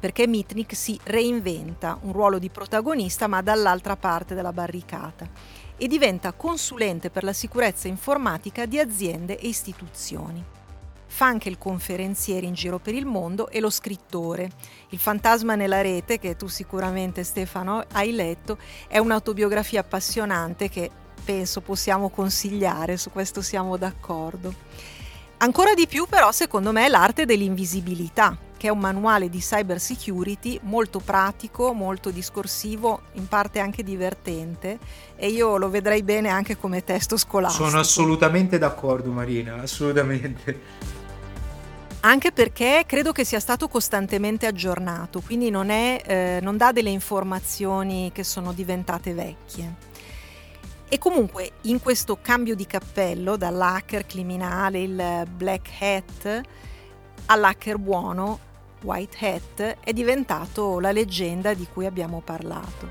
perché 0.00 0.26
Mitnick 0.26 0.74
si 0.74 0.98
reinventa 1.04 1.98
un 2.02 2.12
ruolo 2.12 2.38
di 2.38 2.48
protagonista 2.48 3.26
ma 3.26 3.42
dall'altra 3.42 3.96
parte 3.96 4.34
della 4.34 4.52
barricata 4.52 5.28
e 5.76 5.88
diventa 5.88 6.32
consulente 6.32 7.10
per 7.10 7.22
la 7.22 7.34
sicurezza 7.34 7.86
informatica 7.86 8.64
di 8.64 8.78
aziende 8.78 9.38
e 9.38 9.46
istituzioni. 9.46 10.42
Fa 11.06 11.26
anche 11.26 11.50
il 11.50 11.58
conferenziere 11.58 12.46
in 12.46 12.54
giro 12.54 12.78
per 12.78 12.94
il 12.94 13.04
mondo 13.04 13.50
e 13.50 13.60
lo 13.60 13.68
scrittore. 13.68 14.50
Il 14.88 14.98
fantasma 14.98 15.54
nella 15.54 15.82
rete, 15.82 16.18
che 16.18 16.36
tu 16.36 16.46
sicuramente 16.46 17.24
Stefano 17.24 17.84
hai 17.92 18.12
letto, 18.12 18.56
è 18.88 18.96
un'autobiografia 18.96 19.80
appassionante 19.80 20.70
che 20.70 20.90
penso 21.22 21.60
possiamo 21.60 22.08
consigliare, 22.08 22.96
su 22.96 23.10
questo 23.10 23.42
siamo 23.42 23.76
d'accordo. 23.76 24.54
Ancora 25.42 25.74
di 25.74 25.88
più 25.88 26.06
però 26.08 26.30
secondo 26.30 26.70
me 26.70 26.86
è 26.86 26.88
l'arte 26.88 27.24
dell'invisibilità, 27.24 28.38
che 28.56 28.68
è 28.68 28.70
un 28.70 28.78
manuale 28.78 29.28
di 29.28 29.40
cyber 29.40 29.80
security 29.80 30.60
molto 30.62 31.00
pratico, 31.00 31.72
molto 31.72 32.10
discorsivo, 32.10 33.02
in 33.14 33.26
parte 33.26 33.58
anche 33.58 33.82
divertente 33.82 34.78
e 35.16 35.30
io 35.30 35.56
lo 35.56 35.68
vedrei 35.68 36.04
bene 36.04 36.28
anche 36.28 36.56
come 36.56 36.84
testo 36.84 37.16
scolastico. 37.16 37.64
Sono 37.64 37.80
assolutamente 37.80 38.56
d'accordo 38.56 39.10
Marina, 39.10 39.60
assolutamente. 39.60 40.60
Anche 42.02 42.30
perché 42.30 42.84
credo 42.86 43.10
che 43.10 43.24
sia 43.24 43.40
stato 43.40 43.66
costantemente 43.66 44.46
aggiornato, 44.46 45.22
quindi 45.22 45.50
non, 45.50 45.70
è, 45.70 46.02
eh, 46.06 46.38
non 46.40 46.56
dà 46.56 46.70
delle 46.70 46.90
informazioni 46.90 48.12
che 48.14 48.22
sono 48.22 48.52
diventate 48.52 49.12
vecchie. 49.12 49.90
E 50.92 50.98
comunque 50.98 51.52
in 51.62 51.80
questo 51.80 52.18
cambio 52.20 52.54
di 52.54 52.66
cappello 52.66 53.38
dall'hacker 53.38 54.04
criminale, 54.04 54.82
il 54.82 55.26
black 55.34 55.70
hat, 55.80 56.40
all'hacker 57.24 57.78
buono, 57.78 58.38
white 58.82 59.16
hat, 59.26 59.78
è 59.80 59.92
diventato 59.94 60.80
la 60.80 60.92
leggenda 60.92 61.54
di 61.54 61.66
cui 61.72 61.86
abbiamo 61.86 62.20
parlato. 62.20 62.86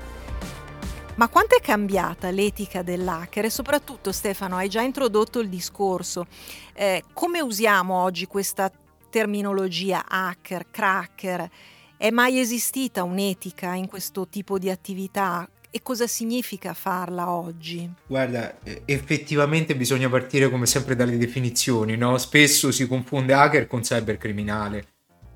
Ma 1.14 1.28
quanto 1.28 1.56
è 1.56 1.60
cambiata 1.60 2.28
l'etica 2.30 2.82
dell'hacker 2.82 3.44
e 3.44 3.50
soprattutto 3.50 4.10
Stefano 4.10 4.56
hai 4.56 4.68
già 4.68 4.80
introdotto 4.80 5.38
il 5.38 5.48
discorso, 5.48 6.26
eh, 6.72 7.04
come 7.12 7.40
usiamo 7.40 8.02
oggi 8.02 8.26
questa 8.26 8.68
terminologia 9.10 10.06
hacker, 10.08 10.72
cracker? 10.72 11.48
È 11.96 12.10
mai 12.10 12.40
esistita 12.40 13.04
un'etica 13.04 13.74
in 13.74 13.86
questo 13.86 14.26
tipo 14.26 14.58
di 14.58 14.70
attività? 14.70 15.48
E 15.74 15.80
cosa 15.82 16.06
significa 16.06 16.74
farla 16.74 17.30
oggi? 17.30 17.90
Guarda, 18.06 18.58
eh, 18.62 18.82
effettivamente 18.84 19.74
bisogna 19.74 20.10
partire 20.10 20.50
come 20.50 20.66
sempre 20.66 20.94
dalle 20.94 21.16
definizioni, 21.16 21.96
no? 21.96 22.18
Spesso 22.18 22.70
si 22.70 22.86
confonde 22.86 23.32
hacker 23.32 23.66
con 23.66 23.80
cybercriminale, 23.80 24.86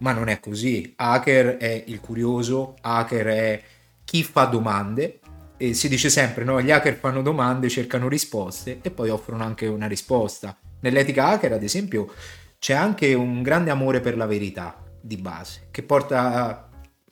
ma 0.01 0.13
non 0.13 0.29
è 0.29 0.39
così. 0.39 0.93
Hacker 0.95 1.57
è 1.57 1.85
il 1.87 2.01
curioso, 2.01 2.75
hacker 2.83 3.27
è 3.27 3.63
chi 4.05 4.23
fa 4.23 4.45
domande 4.45 5.21
e 5.57 5.73
si 5.73 5.89
dice 5.89 6.11
sempre, 6.11 6.45
no? 6.45 6.61
Gli 6.61 6.71
hacker 6.71 6.97
fanno 6.97 7.23
domande, 7.23 7.71
cercano 7.71 8.07
risposte 8.07 8.81
e 8.83 8.91
poi 8.91 9.09
offrono 9.09 9.43
anche 9.43 9.67
una 9.67 9.87
risposta. 9.87 10.55
Nell'etica 10.81 11.29
hacker, 11.29 11.53
ad 11.53 11.63
esempio, 11.63 12.13
c'è 12.59 12.75
anche 12.75 13.15
un 13.15 13.43
grande 13.43 13.71
amore 13.71 14.01
per 14.01 14.19
la 14.19 14.27
verità 14.27 14.85
di 15.01 15.17
base, 15.17 15.69
che 15.71 15.83
porta 15.83 16.69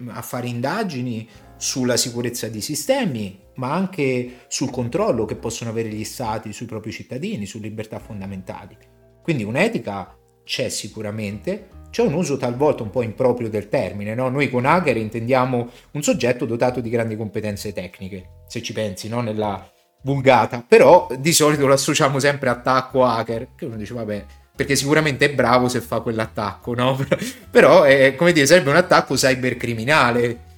a 0.09 0.23
fare 0.23 0.47
indagini 0.47 1.27
sulla 1.57 1.97
sicurezza 1.97 2.49
dei 2.49 2.61
sistemi, 2.61 3.39
ma 3.57 3.73
anche 3.73 4.41
sul 4.49 4.71
controllo 4.71 5.25
che 5.25 5.37
possono 5.37 5.71
avere 5.71 5.89
gli 5.89 6.05
stati 6.05 6.53
sui 6.53 6.67
propri 6.67 6.93
cittadini, 6.93 7.47
su 7.47 7.59
libertà 7.59 7.99
fondamentali. 7.99 8.77
Quindi 9.23 9.45
un'etica 9.45 10.17
c'è 10.45 10.69
sicuramente, 10.69 11.69
c'è 11.91 12.03
un 12.03 12.15
uso 12.15 12.37
talvolta 12.37 12.83
un 12.83 12.91
po' 12.91 13.03
improprio 13.03 13.49
del 13.49 13.69
termine, 13.69 14.15
no? 14.15 14.29
Noi 14.29 14.51
con 14.51 14.67
hacker 14.67 14.97
intendiamo 14.97 15.71
un 15.93 16.03
soggetto 16.03 16.45
dotato 16.45 16.81
di 16.81 16.91
grandi 16.91 17.17
competenze 17.17 17.73
tecniche, 17.73 18.43
se 18.47 18.63
ci 18.63 18.73
pensi, 18.73 19.09
no? 19.09 19.21
Nella 19.21 19.71
vulgata, 20.03 20.63
però 20.67 21.09
di 21.19 21.33
solito 21.33 21.67
lo 21.67 21.73
associamo 21.73 22.19
sempre 22.19 22.51
attacco 22.51 23.05
hacker, 23.05 23.49
che 23.57 23.65
uno 23.65 23.77
dice 23.77 23.95
vabbè, 23.95 24.25
perché 24.57 24.77
sicuramente 24.77 25.25
è 25.25 25.35
bravo 25.35 25.69
se 25.69 25.81
fa 25.81 26.01
quell'attacco, 26.01 26.75
no? 26.75 26.97
Però 27.51 27.83
è, 27.83 28.15
come 28.15 28.33
dire, 28.33 28.47
sarebbe 28.47 28.71
un 28.71 28.77
attacco 28.77 29.15
cybercriminale, 29.15 30.53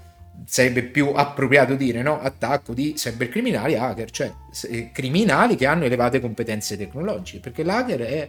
sarebbe 0.45 0.85
più 0.85 1.13
appropriato 1.15 1.75
dire, 1.75 2.03
no? 2.03 2.21
Attacco 2.21 2.75
di 2.75 2.93
cybercriminali 2.95 3.77
hacker, 3.77 4.11
cioè 4.11 4.33
criminali 4.93 5.57
che 5.57 5.67
hanno 5.67 5.85
elevate 5.85 6.21
competenze 6.21 6.77
tecnologiche, 6.77 7.41
perché 7.41 7.63
l'hacker 7.63 8.01
è, 8.01 8.29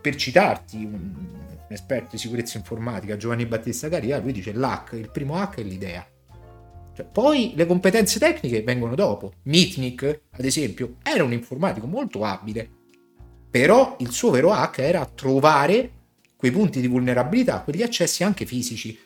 per 0.00 0.16
citarti, 0.16 0.76
un, 0.84 1.14
esperto 1.68 2.10
di 2.12 2.18
sicurezza 2.18 2.56
informatica, 2.56 3.16
Giovanni 3.16 3.46
Battista 3.46 3.88
Caria, 3.88 4.18
lui 4.18 4.32
dice 4.32 4.52
l'hack, 4.52 4.92
il 4.92 5.10
primo 5.10 5.36
hack 5.36 5.58
è 5.58 5.62
l'idea. 5.62 6.06
Cioè, 6.94 7.06
poi 7.06 7.52
le 7.54 7.66
competenze 7.66 8.18
tecniche 8.18 8.62
vengono 8.62 8.94
dopo. 8.94 9.32
Mitnick, 9.42 10.22
ad 10.30 10.44
esempio, 10.44 10.96
era 11.02 11.22
un 11.22 11.32
informatico 11.32 11.86
molto 11.86 12.24
abile, 12.24 12.68
però 13.50 13.96
il 14.00 14.10
suo 14.10 14.30
vero 14.30 14.52
hack 14.52 14.78
era 14.78 15.04
trovare 15.06 15.90
quei 16.36 16.50
punti 16.50 16.80
di 16.80 16.86
vulnerabilità, 16.86 17.60
quegli 17.60 17.82
accessi 17.82 18.24
anche 18.24 18.46
fisici. 18.46 18.98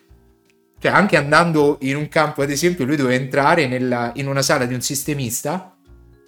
Cioè, 0.83 0.91
anche 0.91 1.17
andando 1.17 1.79
in 1.83 1.95
un 1.95 2.09
campo, 2.09 2.43
ad 2.43 2.51
esempio, 2.51 2.85
lui 2.85 2.97
doveva 2.97 3.15
entrare 3.15 3.69
nella, 3.69 4.11
in 4.17 4.27
una 4.27 4.43
sala 4.43 4.65
di 4.65 4.75
un 4.75 4.81
sistemista, 4.81 5.77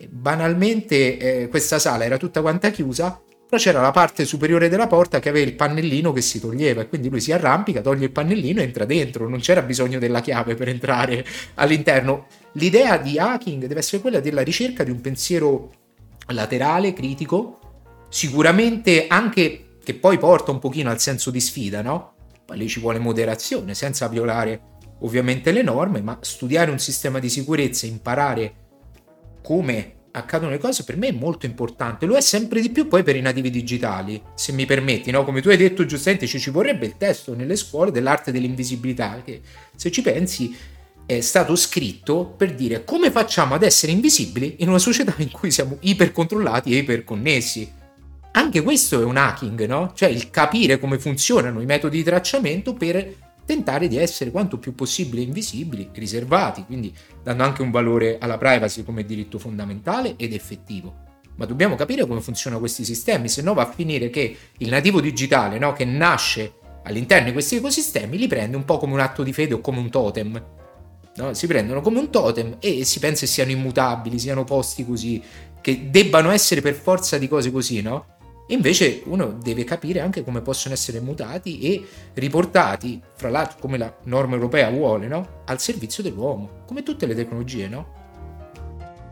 banalmente 0.08 1.18
eh, 1.18 1.48
questa 1.48 1.80
sala 1.80 2.04
era 2.04 2.18
tutta 2.18 2.40
quanta 2.40 2.70
chiusa, 2.70 3.20
però 3.48 3.60
c'era 3.60 3.80
la 3.80 3.90
parte 3.90 4.24
superiore 4.24 4.68
della 4.68 4.86
porta 4.86 5.18
che 5.18 5.28
aveva 5.28 5.44
il 5.44 5.56
pannellino 5.56 6.12
che 6.12 6.20
si 6.20 6.38
toglieva 6.38 6.82
e 6.82 6.88
quindi 6.88 7.08
lui 7.08 7.20
si 7.20 7.32
arrampica, 7.32 7.80
toglie 7.80 8.04
il 8.04 8.12
pannellino 8.12 8.60
e 8.60 8.62
entra 8.62 8.84
dentro, 8.84 9.28
non 9.28 9.40
c'era 9.40 9.60
bisogno 9.60 9.98
della 9.98 10.20
chiave 10.20 10.54
per 10.54 10.68
entrare 10.68 11.26
all'interno. 11.54 12.26
L'idea 12.52 12.96
di 12.96 13.18
hacking 13.18 13.66
deve 13.66 13.80
essere 13.80 14.00
quella 14.00 14.20
della 14.20 14.42
ricerca 14.42 14.84
di 14.84 14.92
un 14.92 15.00
pensiero 15.00 15.72
laterale, 16.28 16.92
critico, 16.92 17.58
sicuramente 18.08 19.08
anche 19.08 19.78
che 19.82 19.94
poi 19.94 20.16
porta 20.16 20.52
un 20.52 20.60
pochino 20.60 20.90
al 20.90 21.00
senso 21.00 21.32
di 21.32 21.40
sfida, 21.40 21.82
no? 21.82 22.13
Poi 22.44 22.58
lì 22.58 22.68
ci 22.68 22.80
vuole 22.80 22.98
moderazione, 22.98 23.74
senza 23.74 24.08
violare 24.08 24.72
ovviamente 25.00 25.52
le 25.52 25.62
norme, 25.62 26.00
ma 26.00 26.18
studiare 26.20 26.70
un 26.70 26.78
sistema 26.78 27.18
di 27.18 27.28
sicurezza, 27.28 27.86
imparare 27.86 28.54
come 29.42 29.94
accadono 30.16 30.50
le 30.50 30.58
cose 30.58 30.84
per 30.84 30.96
me 30.96 31.08
è 31.08 31.12
molto 31.12 31.46
importante. 31.46 32.06
Lo 32.06 32.16
è 32.16 32.20
sempre 32.20 32.60
di 32.60 32.70
più 32.70 32.86
poi 32.86 33.02
per 33.02 33.16
i 33.16 33.20
nativi 33.20 33.50
digitali, 33.50 34.20
se 34.34 34.52
mi 34.52 34.64
permetti, 34.64 35.10
no? 35.10 35.24
Come 35.24 35.40
tu 35.40 35.48
hai 35.48 35.56
detto 35.56 35.84
giustamente, 35.84 36.26
ci, 36.26 36.50
vorrebbe 36.50 36.86
il 36.86 36.96
testo 36.96 37.34
nelle 37.34 37.56
scuole 37.56 37.90
dell'arte 37.90 38.32
dell'invisibilità, 38.32 39.22
che 39.24 39.40
se 39.74 39.90
ci 39.90 40.02
pensi 40.02 40.56
è 41.06 41.20
stato 41.20 41.54
scritto 41.54 42.24
per 42.26 42.54
dire 42.54 42.82
come 42.82 43.10
facciamo 43.10 43.54
ad 43.54 43.62
essere 43.62 43.92
invisibili 43.92 44.56
in 44.60 44.68
una 44.68 44.78
società 44.78 45.14
in 45.18 45.30
cui 45.30 45.50
siamo 45.50 45.76
ipercontrollati 45.80 46.72
e 46.72 46.78
iperconnessi. 46.78 47.82
Anche 48.36 48.62
questo 48.62 49.00
è 49.00 49.04
un 49.04 49.16
hacking, 49.16 49.64
no? 49.66 49.92
Cioè 49.94 50.08
il 50.08 50.30
capire 50.30 50.80
come 50.80 50.98
funzionano 50.98 51.60
i 51.60 51.66
metodi 51.66 51.98
di 51.98 52.02
tracciamento 52.02 52.74
per 52.74 53.14
tentare 53.44 53.86
di 53.86 53.96
essere 53.96 54.32
quanto 54.32 54.58
più 54.58 54.74
possibile 54.74 55.22
invisibili, 55.22 55.90
riservati, 55.92 56.64
quindi 56.64 56.92
dando 57.22 57.44
anche 57.44 57.62
un 57.62 57.70
valore 57.70 58.18
alla 58.18 58.36
privacy 58.36 58.82
come 58.82 59.04
diritto 59.04 59.38
fondamentale 59.38 60.14
ed 60.16 60.32
effettivo. 60.32 61.02
Ma 61.36 61.46
dobbiamo 61.46 61.76
capire 61.76 62.06
come 62.06 62.20
funzionano 62.20 62.60
questi 62.60 62.84
sistemi, 62.84 63.28
se 63.28 63.40
no 63.40 63.54
va 63.54 63.62
a 63.62 63.72
finire 63.72 64.10
che 64.10 64.36
il 64.58 64.68
nativo 64.68 65.00
digitale, 65.00 65.58
no, 65.58 65.72
che 65.72 65.84
nasce 65.84 66.54
all'interno 66.84 67.26
di 67.26 67.32
questi 67.32 67.56
ecosistemi, 67.56 68.18
li 68.18 68.26
prende 68.26 68.56
un 68.56 68.64
po' 68.64 68.78
come 68.78 68.94
un 68.94 69.00
atto 69.00 69.22
di 69.22 69.32
fede 69.32 69.54
o 69.54 69.60
come 69.60 69.78
un 69.78 69.90
totem. 69.90 70.44
No? 71.16 71.34
Si 71.34 71.46
prendono 71.46 71.80
come 71.80 72.00
un 72.00 72.10
totem 72.10 72.56
e 72.58 72.84
si 72.84 72.98
pensa 72.98 73.20
che 73.20 73.26
siano 73.30 73.52
immutabili, 73.52 74.18
siano 74.18 74.42
posti 74.42 74.84
così, 74.84 75.22
che 75.60 75.88
debbano 75.90 76.30
essere 76.30 76.60
per 76.60 76.74
forza 76.74 77.16
di 77.16 77.28
cose 77.28 77.50
così, 77.50 77.80
no? 77.80 78.13
Invece 78.48 79.02
uno 79.06 79.32
deve 79.32 79.64
capire 79.64 80.00
anche 80.00 80.22
come 80.22 80.42
possono 80.42 80.74
essere 80.74 81.00
mutati 81.00 81.60
e 81.60 81.86
riportati, 82.12 83.00
fra 83.14 83.30
l'altro 83.30 83.58
come 83.58 83.78
la 83.78 83.94
norma 84.04 84.34
europea 84.34 84.68
vuole, 84.70 85.06
no? 85.06 85.42
al 85.46 85.60
servizio 85.60 86.02
dell'uomo, 86.02 86.62
come 86.66 86.82
tutte 86.82 87.06
le 87.06 87.14
tecnologie, 87.14 87.68
no? 87.68 88.02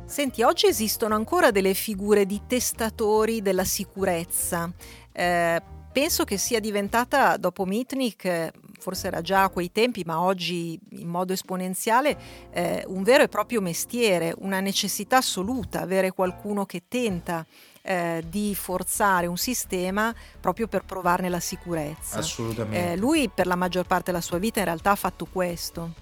Senti, 0.04 0.42
oggi 0.42 0.66
esistono 0.66 1.14
ancora 1.14 1.50
delle 1.50 1.72
figure 1.72 2.26
di 2.26 2.42
testatori 2.46 3.40
della 3.40 3.64
sicurezza. 3.64 4.70
Eh, 5.10 5.62
penso 5.90 6.24
che 6.24 6.36
sia 6.36 6.60
diventata, 6.60 7.38
dopo 7.38 7.64
Mitnick, 7.64 8.50
forse 8.78 9.06
era 9.06 9.22
già 9.22 9.44
a 9.44 9.48
quei 9.48 9.72
tempi, 9.72 10.02
ma 10.04 10.20
oggi 10.20 10.78
in 10.90 11.08
modo 11.08 11.32
esponenziale, 11.32 12.18
eh, 12.50 12.84
un 12.88 13.02
vero 13.02 13.22
e 13.22 13.28
proprio 13.28 13.62
mestiere, 13.62 14.34
una 14.40 14.60
necessità 14.60 15.18
assoluta, 15.18 15.80
avere 15.80 16.10
qualcuno 16.10 16.66
che 16.66 16.82
tenta 16.88 17.46
eh, 17.82 18.22
di 18.26 18.54
forzare 18.54 19.26
un 19.26 19.36
sistema 19.36 20.14
proprio 20.40 20.68
per 20.68 20.84
provarne 20.84 21.28
la 21.28 21.40
sicurezza. 21.40 22.18
Assolutamente. 22.18 22.92
Eh, 22.92 22.96
lui 22.96 23.28
per 23.32 23.46
la 23.46 23.56
maggior 23.56 23.86
parte 23.86 24.10
della 24.10 24.22
sua 24.22 24.38
vita 24.38 24.60
in 24.60 24.66
realtà 24.66 24.92
ha 24.92 24.96
fatto 24.96 25.26
questo. 25.30 25.92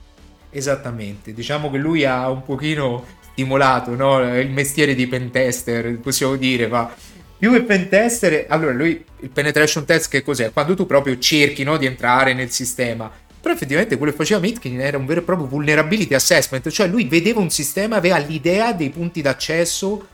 Esattamente, 0.50 1.32
diciamo 1.32 1.70
che 1.70 1.78
lui 1.78 2.04
ha 2.04 2.28
un 2.28 2.42
pochino 2.42 3.04
stimolato 3.32 3.94
no? 3.94 4.38
il 4.38 4.50
mestiere 4.50 4.94
di 4.94 5.06
pentester, 5.06 5.98
possiamo 6.00 6.36
dire, 6.36 6.66
ma 6.66 6.92
più 7.38 7.52
che 7.52 7.62
pentester, 7.62 8.46
allora 8.48 8.72
lui, 8.72 9.02
il 9.20 9.30
penetration 9.30 9.86
test 9.86 10.10
che 10.10 10.22
cos'è? 10.22 10.52
Quando 10.52 10.74
tu 10.74 10.84
proprio 10.84 11.18
cerchi 11.18 11.62
no, 11.62 11.78
di 11.78 11.86
entrare 11.86 12.34
nel 12.34 12.50
sistema, 12.50 13.10
però 13.40 13.54
effettivamente 13.54 13.96
quello 13.96 14.12
che 14.12 14.18
faceva 14.18 14.40
Mitkin 14.40 14.78
era 14.78 14.98
un 14.98 15.06
vero 15.06 15.20
e 15.20 15.22
proprio 15.22 15.46
vulnerability 15.46 16.12
assessment, 16.12 16.68
cioè 16.68 16.86
lui 16.86 17.04
vedeva 17.04 17.40
un 17.40 17.48
sistema, 17.48 17.96
aveva 17.96 18.18
l'idea 18.18 18.74
dei 18.74 18.90
punti 18.90 19.22
d'accesso 19.22 20.06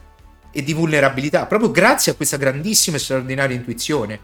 e 0.57 0.63
di 0.63 0.73
vulnerabilità, 0.73 1.45
proprio 1.45 1.71
grazie 1.71 2.13
a 2.13 2.15
questa 2.15 2.39
grandissima 2.39 2.97
e 2.97 3.01
straordinaria 3.01 3.55
intuizione. 3.55 4.19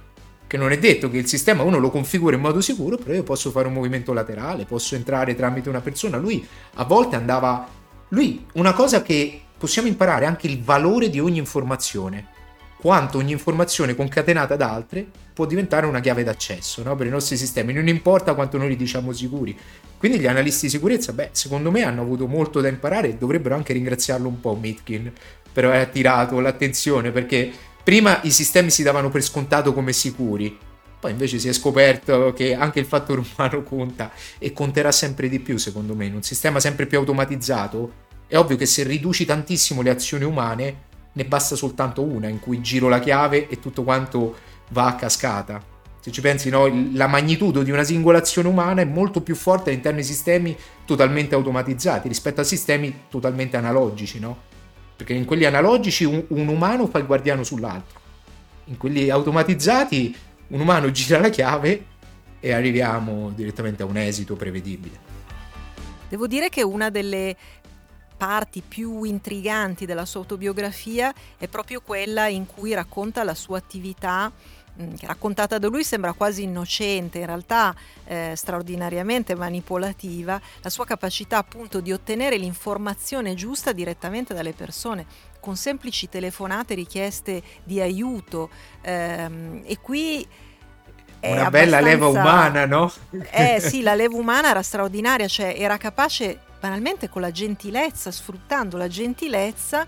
Che 0.46 0.56
non 0.56 0.72
è 0.72 0.78
detto 0.78 1.10
che 1.10 1.18
il 1.18 1.26
sistema 1.26 1.62
uno 1.62 1.78
lo 1.78 1.90
configura 1.90 2.34
in 2.36 2.40
modo 2.40 2.62
sicuro, 2.62 2.96
però 2.96 3.12
io 3.12 3.22
posso 3.22 3.50
fare 3.50 3.66
un 3.66 3.74
movimento 3.74 4.14
laterale, 4.14 4.64
posso 4.64 4.94
entrare 4.94 5.34
tramite 5.34 5.68
una 5.68 5.82
persona. 5.82 6.16
Lui 6.16 6.46
a 6.74 6.84
volte 6.84 7.16
andava. 7.16 7.68
Lui, 8.08 8.46
una 8.54 8.72
cosa 8.72 9.02
che 9.02 9.42
possiamo 9.58 9.88
imparare 9.88 10.24
anche 10.24 10.46
il 10.46 10.62
valore 10.62 11.10
di 11.10 11.20
ogni 11.20 11.36
informazione. 11.36 12.28
Quanto 12.80 13.18
ogni 13.18 13.32
informazione 13.32 13.94
concatenata 13.94 14.54
ad 14.54 14.62
altre 14.62 15.06
può 15.34 15.44
diventare 15.44 15.84
una 15.84 16.00
chiave 16.00 16.24
d'accesso 16.24 16.82
no? 16.82 16.96
per 16.96 17.06
i 17.06 17.10
nostri 17.10 17.36
sistemi, 17.36 17.74
non 17.74 17.88
importa 17.88 18.34
quanto 18.34 18.56
noi 18.56 18.68
li 18.68 18.76
diciamo 18.76 19.12
sicuri. 19.12 19.56
Quindi 19.98 20.18
gli 20.18 20.26
analisti 20.26 20.66
di 20.66 20.72
sicurezza, 20.72 21.12
beh, 21.12 21.28
secondo 21.32 21.70
me 21.70 21.82
hanno 21.82 22.00
avuto 22.00 22.26
molto 22.26 22.60
da 22.60 22.68
imparare 22.68 23.10
e 23.10 23.16
dovrebbero 23.16 23.54
anche 23.54 23.74
ringraziarlo 23.74 24.26
un 24.26 24.40
po' 24.40 24.56
Mitkin 24.56 25.12
per 25.52 25.64
aver 25.64 25.80
attirato 25.80 26.40
l'attenzione 26.40 27.10
perché 27.10 27.50
prima 27.82 28.20
i 28.22 28.30
sistemi 28.30 28.70
si 28.70 28.82
davano 28.82 29.10
per 29.10 29.22
scontato 29.22 29.72
come 29.72 29.92
sicuri, 29.92 30.56
poi 31.02 31.10
invece 31.10 31.40
si 31.40 31.48
è 31.48 31.52
scoperto 31.52 32.32
che 32.32 32.54
anche 32.54 32.78
il 32.78 32.86
fattore 32.86 33.22
umano 33.34 33.62
conta 33.64 34.12
e 34.38 34.52
conterà 34.52 34.92
sempre 34.92 35.28
di 35.28 35.40
più 35.40 35.58
secondo 35.58 35.96
me 35.96 36.06
in 36.06 36.14
un 36.14 36.22
sistema 36.22 36.60
sempre 36.60 36.86
più 36.86 36.98
automatizzato. 36.98 37.92
È 38.28 38.36
ovvio 38.36 38.56
che 38.56 38.66
se 38.66 38.84
riduci 38.84 39.24
tantissimo 39.24 39.82
le 39.82 39.90
azioni 39.90 40.22
umane 40.22 40.90
ne 41.12 41.24
basta 41.24 41.56
soltanto 41.56 42.02
una 42.02 42.28
in 42.28 42.38
cui 42.38 42.60
giro 42.60 42.88
la 42.88 43.00
chiave 43.00 43.48
e 43.48 43.58
tutto 43.58 43.82
quanto 43.82 44.36
va 44.70 44.86
a 44.86 44.94
cascata. 44.94 45.62
Se 46.00 46.12
ci 46.12 46.20
pensi, 46.20 46.50
no, 46.50 46.68
la 46.94 47.08
magnitudo 47.08 47.64
di 47.64 47.72
una 47.72 47.84
singola 47.84 48.18
azione 48.18 48.48
umana 48.48 48.82
è 48.82 48.84
molto 48.84 49.22
più 49.22 49.34
forte 49.34 49.70
all'interno 49.70 49.98
di 49.98 50.04
sistemi 50.04 50.56
totalmente 50.84 51.34
automatizzati 51.34 52.06
rispetto 52.06 52.40
a 52.40 52.44
sistemi 52.44 53.04
totalmente 53.08 53.56
analogici, 53.56 54.18
no? 54.18 54.50
Perché 55.02 55.14
in 55.14 55.24
quelli 55.24 55.44
analogici 55.44 56.04
un, 56.04 56.24
un 56.28 56.46
umano 56.46 56.86
fa 56.86 56.98
il 56.98 57.06
guardiano 57.06 57.42
sull'altro, 57.42 58.00
in 58.66 58.76
quelli 58.76 59.10
automatizzati 59.10 60.16
un 60.48 60.60
umano 60.60 60.92
gira 60.92 61.18
la 61.18 61.28
chiave 61.28 61.86
e 62.38 62.52
arriviamo 62.52 63.30
direttamente 63.34 63.82
a 63.82 63.86
un 63.86 63.96
esito 63.96 64.36
prevedibile. 64.36 65.10
Devo 66.08 66.28
dire 66.28 66.48
che 66.50 66.62
una 66.62 66.88
delle 66.88 67.36
parti 68.16 68.62
più 68.66 69.02
intriganti 69.02 69.86
della 69.86 70.04
sua 70.04 70.20
autobiografia 70.20 71.12
è 71.36 71.48
proprio 71.48 71.80
quella 71.80 72.28
in 72.28 72.46
cui 72.46 72.72
racconta 72.72 73.24
la 73.24 73.34
sua 73.34 73.58
attività 73.58 74.30
raccontata 75.02 75.58
da 75.58 75.68
lui 75.68 75.84
sembra 75.84 76.12
quasi 76.12 76.44
innocente, 76.44 77.18
in 77.18 77.26
realtà 77.26 77.74
eh, 78.04 78.32
straordinariamente 78.34 79.34
manipolativa, 79.34 80.40
la 80.60 80.70
sua 80.70 80.84
capacità 80.84 81.38
appunto 81.38 81.80
di 81.80 81.92
ottenere 81.92 82.36
l'informazione 82.36 83.34
giusta 83.34 83.72
direttamente 83.72 84.34
dalle 84.34 84.52
persone 84.52 85.04
con 85.40 85.56
semplici 85.56 86.08
telefonate 86.08 86.74
richieste 86.74 87.42
di 87.64 87.80
aiuto 87.80 88.48
ehm, 88.80 89.62
e 89.64 89.78
qui 89.80 90.26
una 91.20 91.50
bella 91.50 91.80
leva 91.80 92.08
umana, 92.08 92.66
no? 92.66 92.92
Eh 93.30 93.60
sì, 93.60 93.82
la 93.82 93.94
leva 93.94 94.16
umana 94.16 94.50
era 94.50 94.62
straordinaria, 94.62 95.28
cioè 95.28 95.54
era 95.56 95.76
capace 95.76 96.40
banalmente 96.58 97.08
con 97.08 97.22
la 97.22 97.30
gentilezza, 97.30 98.10
sfruttando 98.10 98.76
la 98.76 98.88
gentilezza 98.88 99.86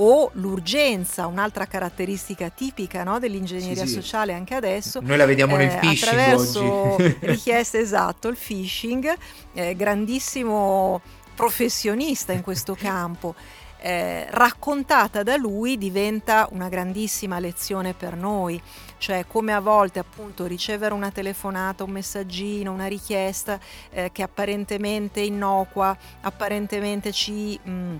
o 0.00 0.30
l'urgenza, 0.34 1.26
un'altra 1.26 1.66
caratteristica 1.66 2.50
tipica 2.50 3.02
no, 3.04 3.18
dell'ingegneria 3.18 3.84
Sì, 3.84 3.86
sì. 3.86 3.94
sociale 3.94 4.32
anche 4.32 4.54
adesso. 4.54 5.00
Noi 5.02 5.16
la 5.16 5.26
vediamo 5.26 5.56
nel 5.56 5.70
eh, 5.70 5.78
phishing 5.78 6.20
attraverso 6.20 6.62
oggi. 6.62 7.16
richieste 7.20 7.78
esatto, 7.80 8.28
il 8.28 8.36
phishing, 8.36 9.12
eh, 9.54 9.74
grandissimo 9.76 11.00
professionista 11.34 12.32
in 12.32 12.42
questo 12.42 12.74
campo. 12.74 13.34
eh, 13.80 14.26
raccontata 14.30 15.22
da 15.22 15.36
lui 15.36 15.78
diventa 15.78 16.48
una 16.50 16.68
grandissima 16.68 17.38
lezione 17.38 17.94
per 17.94 18.16
noi, 18.16 18.60
cioè 18.98 19.24
come 19.26 19.52
a 19.52 19.60
volte 19.60 20.00
appunto 20.00 20.46
ricevere 20.46 20.94
una 20.94 21.12
telefonata, 21.12 21.84
un 21.84 21.90
messaggino, 21.90 22.72
una 22.72 22.86
richiesta 22.86 23.58
eh, 23.90 24.10
che 24.12 24.22
apparentemente 24.22 25.20
innocua, 25.20 25.96
apparentemente 26.22 27.12
ci... 27.12 27.58
mh, 27.62 27.96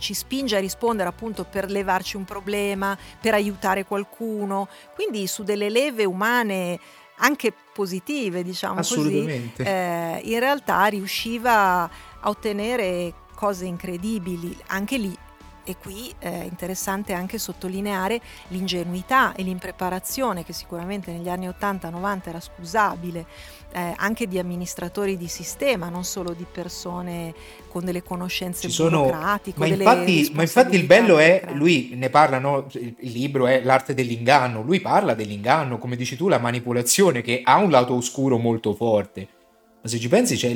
ci 0.00 0.14
spinge 0.14 0.56
a 0.56 0.60
rispondere 0.60 1.08
appunto 1.08 1.44
per 1.44 1.70
levarci 1.70 2.16
un 2.16 2.24
problema, 2.24 2.98
per 3.20 3.34
aiutare 3.34 3.84
qualcuno, 3.84 4.68
quindi 4.94 5.28
su 5.28 5.44
delle 5.44 5.68
leve 5.68 6.04
umane 6.04 6.80
anche 7.22 7.52
positive, 7.72 8.42
diciamo 8.42 8.76
così, 8.76 9.52
eh, 9.58 10.20
in 10.24 10.38
realtà 10.38 10.86
riusciva 10.86 11.82
a 12.18 12.28
ottenere 12.28 13.12
cose 13.34 13.66
incredibili, 13.66 14.56
anche 14.68 14.96
lì. 14.96 15.16
E 15.70 15.76
qui 15.80 16.12
è 16.18 16.48
interessante 16.50 17.12
anche 17.12 17.38
sottolineare 17.38 18.20
l'ingenuità 18.48 19.34
e 19.34 19.44
l'impreparazione 19.44 20.44
che 20.44 20.52
sicuramente 20.52 21.12
negli 21.12 21.28
anni 21.28 21.46
80-90 21.46 22.20
era 22.24 22.40
scusabile, 22.40 23.24
eh, 23.72 23.94
anche 23.94 24.26
di 24.26 24.40
amministratori 24.40 25.16
di 25.16 25.28
sistema, 25.28 25.88
non 25.88 26.02
solo 26.02 26.32
di 26.32 26.44
persone 26.50 27.32
con 27.68 27.84
delle 27.84 28.02
conoscenze 28.02 28.62
Ci 28.62 28.74
sono, 28.74 29.04
burocratiche. 29.04 29.58
ma 29.60 29.66
infatti, 29.68 30.30
ma 30.34 30.42
infatti 30.42 30.74
il 30.74 30.86
bello 30.86 31.18
è, 31.18 31.44
lui 31.52 31.92
ne 31.94 32.10
parla, 32.10 32.40
no? 32.40 32.66
il 32.72 32.96
libro 32.98 33.46
è 33.46 33.62
l'arte 33.62 33.94
dell'inganno, 33.94 34.62
lui 34.62 34.80
parla 34.80 35.14
dell'inganno, 35.14 35.78
come 35.78 35.94
dici 35.94 36.16
tu, 36.16 36.26
la 36.26 36.38
manipolazione 36.38 37.22
che 37.22 37.42
ha 37.44 37.58
un 37.58 37.70
lato 37.70 37.94
oscuro 37.94 38.38
molto 38.38 38.74
forte. 38.74 39.28
Ma 39.82 39.88
se 39.88 40.00
ci 40.00 40.08
pensi 40.08 40.34
c'è, 40.34 40.52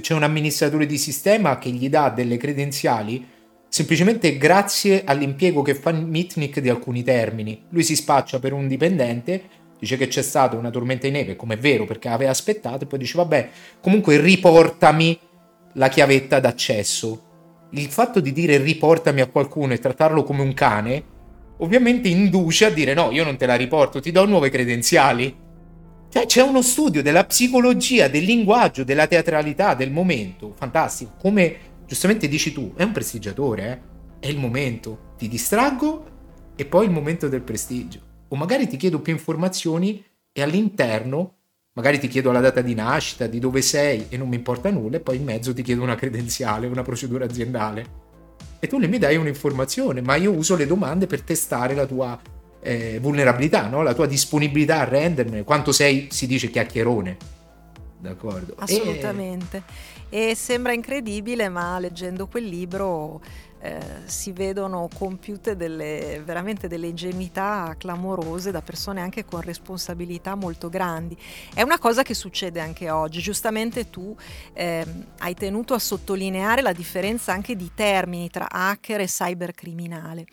c'è 0.00 0.12
un 0.12 0.24
amministratore 0.24 0.86
di 0.86 0.98
sistema 0.98 1.56
che 1.56 1.70
gli 1.70 1.88
dà 1.88 2.10
delle 2.10 2.36
credenziali 2.36 3.38
semplicemente 3.70 4.36
grazie 4.36 5.04
all'impiego 5.04 5.62
che 5.62 5.76
fa 5.76 5.92
Mitnick 5.92 6.58
di 6.58 6.68
alcuni 6.68 7.04
termini. 7.04 7.62
Lui 7.70 7.84
si 7.84 7.94
spaccia 7.94 8.40
per 8.40 8.52
un 8.52 8.66
dipendente, 8.66 9.42
dice 9.78 9.96
che 9.96 10.08
c'è 10.08 10.22
stata 10.22 10.56
una 10.56 10.70
tormenta 10.70 11.06
di 11.06 11.12
neve, 11.12 11.36
come 11.36 11.54
è 11.54 11.58
vero 11.58 11.84
perché 11.84 12.08
aveva 12.08 12.32
aspettato, 12.32 12.84
e 12.84 12.86
poi 12.88 12.98
dice 12.98 13.16
vabbè, 13.16 13.48
comunque 13.80 14.20
riportami 14.20 15.18
la 15.74 15.88
chiavetta 15.88 16.40
d'accesso. 16.40 17.28
Il 17.70 17.86
fatto 17.86 18.18
di 18.18 18.32
dire 18.32 18.58
riportami 18.58 19.20
a 19.20 19.28
qualcuno 19.28 19.72
e 19.72 19.78
trattarlo 19.78 20.24
come 20.24 20.42
un 20.42 20.52
cane, 20.52 21.04
ovviamente 21.58 22.08
induce 22.08 22.64
a 22.64 22.70
dire 22.70 22.92
no, 22.92 23.12
io 23.12 23.22
non 23.22 23.36
te 23.36 23.46
la 23.46 23.54
riporto, 23.54 24.00
ti 24.00 24.10
do 24.10 24.24
nuove 24.24 24.50
credenziali. 24.50 25.48
Cioè 26.12 26.26
c'è 26.26 26.42
uno 26.42 26.60
studio 26.60 27.02
della 27.02 27.24
psicologia, 27.24 28.08
del 28.08 28.24
linguaggio, 28.24 28.82
della 28.82 29.06
teatralità, 29.06 29.74
del 29.74 29.92
momento, 29.92 30.52
fantastico. 30.58 31.12
Come 31.20 31.69
giustamente 31.90 32.28
dici 32.28 32.52
tu, 32.52 32.72
è 32.76 32.84
un 32.84 32.92
prestigiatore, 32.92 33.68
eh? 34.20 34.28
è 34.28 34.28
il 34.28 34.38
momento. 34.38 35.14
Ti 35.18 35.26
distraggo 35.26 36.04
e 36.54 36.64
poi 36.64 36.84
il 36.84 36.92
momento 36.92 37.28
del 37.28 37.42
prestigio. 37.42 37.98
O 38.28 38.36
magari 38.36 38.68
ti 38.68 38.76
chiedo 38.76 39.00
più 39.00 39.12
informazioni 39.12 40.00
e 40.30 40.40
all'interno 40.40 41.34
magari 41.72 41.98
ti 41.98 42.06
chiedo 42.06 42.30
la 42.30 42.38
data 42.38 42.60
di 42.60 42.74
nascita, 42.74 43.26
di 43.26 43.40
dove 43.40 43.60
sei 43.60 44.06
e 44.08 44.16
non 44.16 44.28
mi 44.28 44.36
importa 44.36 44.70
nulla 44.70 44.98
e 44.98 45.00
poi 45.00 45.16
in 45.16 45.24
mezzo 45.24 45.52
ti 45.52 45.62
chiedo 45.62 45.82
una 45.82 45.96
credenziale, 45.96 46.68
una 46.68 46.82
procedura 46.82 47.24
aziendale. 47.24 47.98
E 48.60 48.68
tu 48.68 48.78
mi 48.78 48.98
dai 48.98 49.16
un'informazione, 49.16 50.00
ma 50.00 50.14
io 50.14 50.30
uso 50.30 50.54
le 50.54 50.66
domande 50.66 51.08
per 51.08 51.22
testare 51.22 51.74
la 51.74 51.86
tua 51.86 52.20
eh, 52.60 53.00
vulnerabilità, 53.00 53.66
no? 53.66 53.82
la 53.82 53.94
tua 53.94 54.06
disponibilità 54.06 54.78
a 54.82 54.84
rendermene, 54.84 55.42
quanto 55.42 55.72
sei, 55.72 56.06
si 56.12 56.28
dice, 56.28 56.50
chiacchierone. 56.50 57.16
D'accordo. 57.98 58.54
Assolutamente. 58.58 59.56
E 59.56 59.62
sembra 60.34 60.72
incredibile, 60.72 61.48
ma 61.48 61.78
leggendo 61.78 62.26
quel 62.26 62.44
libro 62.44 63.20
eh, 63.60 63.80
si 64.04 64.32
vedono 64.32 64.88
compiute 64.92 65.56
delle, 65.56 66.22
veramente 66.24 66.68
delle 66.68 66.88
ingenuità 66.88 67.74
clamorose 67.78 68.50
da 68.50 68.62
persone 68.62 69.00
anche 69.00 69.24
con 69.24 69.40
responsabilità 69.40 70.34
molto 70.34 70.68
grandi. 70.68 71.16
È 71.52 71.62
una 71.62 71.78
cosa 71.78 72.02
che 72.02 72.14
succede 72.14 72.60
anche 72.60 72.90
oggi. 72.90 73.20
Giustamente 73.20 73.90
tu 73.90 74.14
ehm, 74.52 75.06
hai 75.18 75.34
tenuto 75.34 75.74
a 75.74 75.78
sottolineare 75.78 76.62
la 76.62 76.72
differenza 76.72 77.32
anche 77.32 77.56
di 77.56 77.70
termini 77.74 78.30
tra 78.30 78.48
hacker 78.50 79.00
e 79.00 79.06
cybercriminale. 79.06 80.26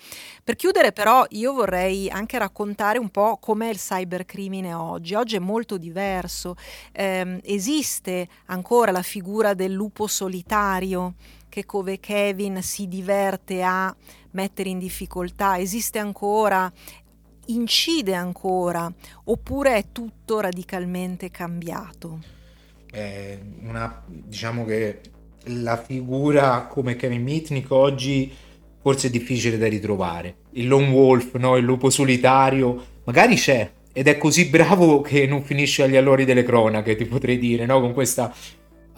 Per 0.43 0.55
chiudere 0.55 0.91
però 0.91 1.25
io 1.29 1.53
vorrei 1.53 2.09
anche 2.09 2.37
raccontare 2.37 2.97
un 2.97 3.09
po' 3.09 3.37
com'è 3.39 3.69
il 3.69 3.77
cybercrimine 3.77 4.73
oggi. 4.73 5.13
Oggi 5.15 5.35
è 5.35 5.39
molto 5.39 5.77
diverso, 5.77 6.55
Ehm, 6.91 7.39
esiste 7.43 8.27
ancora 8.45 8.91
la 8.91 9.01
figura 9.01 9.53
del 9.53 9.71
lupo 9.71 10.07
solitario 10.07 11.15
che 11.58 11.65
come 11.65 12.00
Kevin 12.00 12.62
si 12.62 12.88
diverte 12.88 13.63
a 13.63 13.96
mettere 14.32 14.70
in 14.70 14.78
difficoltà, 14.78 15.58
esiste 15.58 15.98
ancora, 15.98 16.72
incide 17.48 18.13
ancora, 18.13 18.91
oppure 19.24 19.76
è 19.76 19.86
tutto 19.91 20.39
radicalmente 20.39 21.32
cambiato? 21.32 22.36
è 22.91 23.38
una, 23.63 24.04
diciamo 24.06 24.65
che 24.65 25.02
la 25.50 25.82
figura 25.82 26.67
come 26.70 26.96
Kevin 26.96 27.24
Mitnick 27.24 27.72
oggi 27.72 28.32
forse 28.82 29.08
è 29.08 29.10
difficile 29.10 29.58
da 29.58 29.67
ritrovare. 29.67 30.38
Il 30.52 30.67
lone 30.67 30.89
wolf, 30.89 31.36
no? 31.36 31.58
il 31.58 31.63
lupo 31.63 31.89
solitario, 31.89 32.86
magari 33.04 33.36
c'è 33.36 33.70
ed 33.91 34.08
è 34.08 34.17
così 34.17 34.46
bravo 34.46 35.02
che 35.02 35.26
non 35.26 35.43
finisce 35.43 35.84
agli 35.84 35.96
allori 35.96 36.24
delle 36.24 36.43
cronache, 36.43 36.96
ti 36.96 37.06
potrei 37.06 37.39
dire, 37.39 37.65
no? 37.65 37.82
con 37.82 37.93
questa 37.93 38.34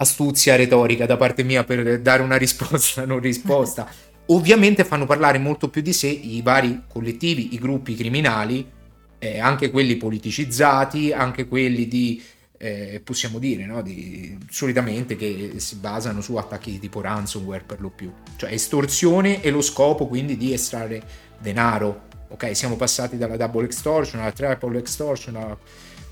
astuzia 0.02 0.56
retorica 0.56 1.06
da 1.06 1.18
parte 1.18 1.44
mia 1.44 1.64
per 1.64 2.02
dare 2.02 2.22
una 2.22 2.38
risposta 2.38 3.04
non 3.08 3.20
risposta. 3.20 3.90
Ovviamente 4.28 4.84
fanno 4.84 5.06
parlare 5.06 5.40
molto 5.40 5.70
più 5.70 5.82
di 5.82 5.94
sé 5.94 6.08
i 6.08 6.42
vari 6.44 6.84
collettivi, 6.88 7.54
i 7.56 7.58
gruppi 7.58 7.96
criminali, 7.96 8.68
eh, 9.18 9.40
anche 9.40 9.72
quelli 9.72 9.98
politicizzati, 9.98 11.12
anche 11.12 11.48
quelli 11.48 11.88
di 11.88 12.22
eh, 12.62 13.02
possiamo 13.04 13.40
dire, 13.40 13.66
no? 13.66 13.82
di, 13.82 14.38
solitamente 14.50 15.16
che 15.16 15.54
si 15.58 15.76
basano 15.78 16.22
su 16.22 16.36
attacchi 16.36 16.78
tipo 16.78 17.02
ransomware 17.02 17.64
per 17.66 17.80
lo 17.80 17.90
più, 17.90 18.12
cioè 18.36 18.52
estorsione 18.52 19.42
e 19.42 19.50
lo 19.50 19.62
scopo 19.62 20.08
quindi 20.08 20.38
di 20.38 20.54
estrarre 20.54 21.02
denaro. 21.40 22.08
Ok, 22.32 22.56
siamo 22.56 22.76
passati 22.76 23.18
dalla 23.18 23.38
double 23.38 23.66
extortion 23.66 24.22
alla 24.22 24.32
triple 24.32 24.78
extortion, 24.78 25.36
a- 25.36 25.58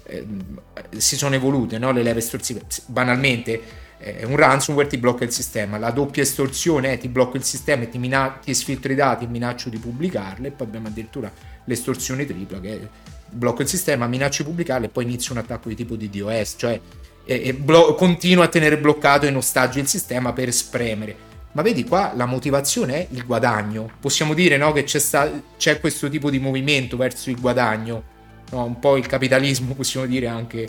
ehm, 0.08 0.62
si 0.98 1.16
sono 1.18 1.36
evolute 1.36 1.78
no? 1.78 1.92
le 1.92 2.04
leve 2.04 2.20
estorsive. 2.20 2.62
Banalmente, 2.86 3.62
eh, 4.00 4.26
un 4.26 4.36
ransomware 4.36 4.88
ti 4.88 4.98
blocca 4.98 5.24
il 5.24 5.32
sistema, 5.32 5.78
la 5.78 5.92
doppia 5.92 6.24
estorsione 6.24 6.94
è 6.94 6.98
ti 6.98 7.08
blocco 7.08 7.38
il 7.38 7.44
sistema 7.44 7.84
e 7.84 7.90
ti, 7.90 7.98
mina- 7.98 8.40
ti 8.44 8.54
sfiltro 8.54 8.92
i 8.92 8.96
dati 8.96 9.26
e 9.26 9.28
minaccio 9.28 9.70
di 9.70 9.78
pubblicarle, 9.78 10.52
poi 10.52 10.68
abbiamo 10.68 10.88
addirittura 10.88 11.32
l'estorsione 11.66 12.26
tripla 12.26 12.60
che 12.60 12.82
è 12.82 12.88
blocco 13.30 13.62
il 13.62 13.68
sistema, 13.68 14.08
minaccio 14.08 14.44
di 14.44 14.50
pubblicarle 14.50 14.86
e 14.86 14.90
poi 14.90 15.04
inizio 15.04 15.34
un 15.34 15.40
attacco 15.40 15.70
di 15.70 15.76
tipo 15.76 15.96
di 15.96 16.10
DOS, 16.10 16.56
cioè 16.58 16.80
e, 17.28 17.42
e 17.44 17.54
blo- 17.54 17.94
continua 17.96 18.46
a 18.46 18.48
tenere 18.48 18.78
bloccato 18.78 19.26
in 19.26 19.36
ostaggio 19.36 19.80
il 19.80 19.88
sistema 19.88 20.32
per 20.32 20.52
spremere. 20.54 21.26
Ma 21.52 21.62
vedi 21.62 21.84
qua 21.84 22.14
la 22.16 22.26
motivazione 22.26 22.94
è 22.94 23.08
il 23.12 23.26
guadagno. 23.26 23.90
Possiamo 24.00 24.34
dire 24.34 24.58
no, 24.58 24.72
che 24.72 24.84
c'è, 24.84 25.00
sta- 25.00 25.30
c'è 25.58 25.80
questo 25.80 26.08
tipo 26.08 26.30
di 26.30 26.40
movimento 26.40 26.98
verso 26.98 27.30
il 27.30 27.40
guadagno, 27.40 28.16
no? 28.52 28.64
un 28.64 28.80
po' 28.80 28.98
il 28.98 29.06
capitalismo 29.06 29.74
possiamo 29.74 30.06
dire 30.06 30.28
anche 30.28 30.68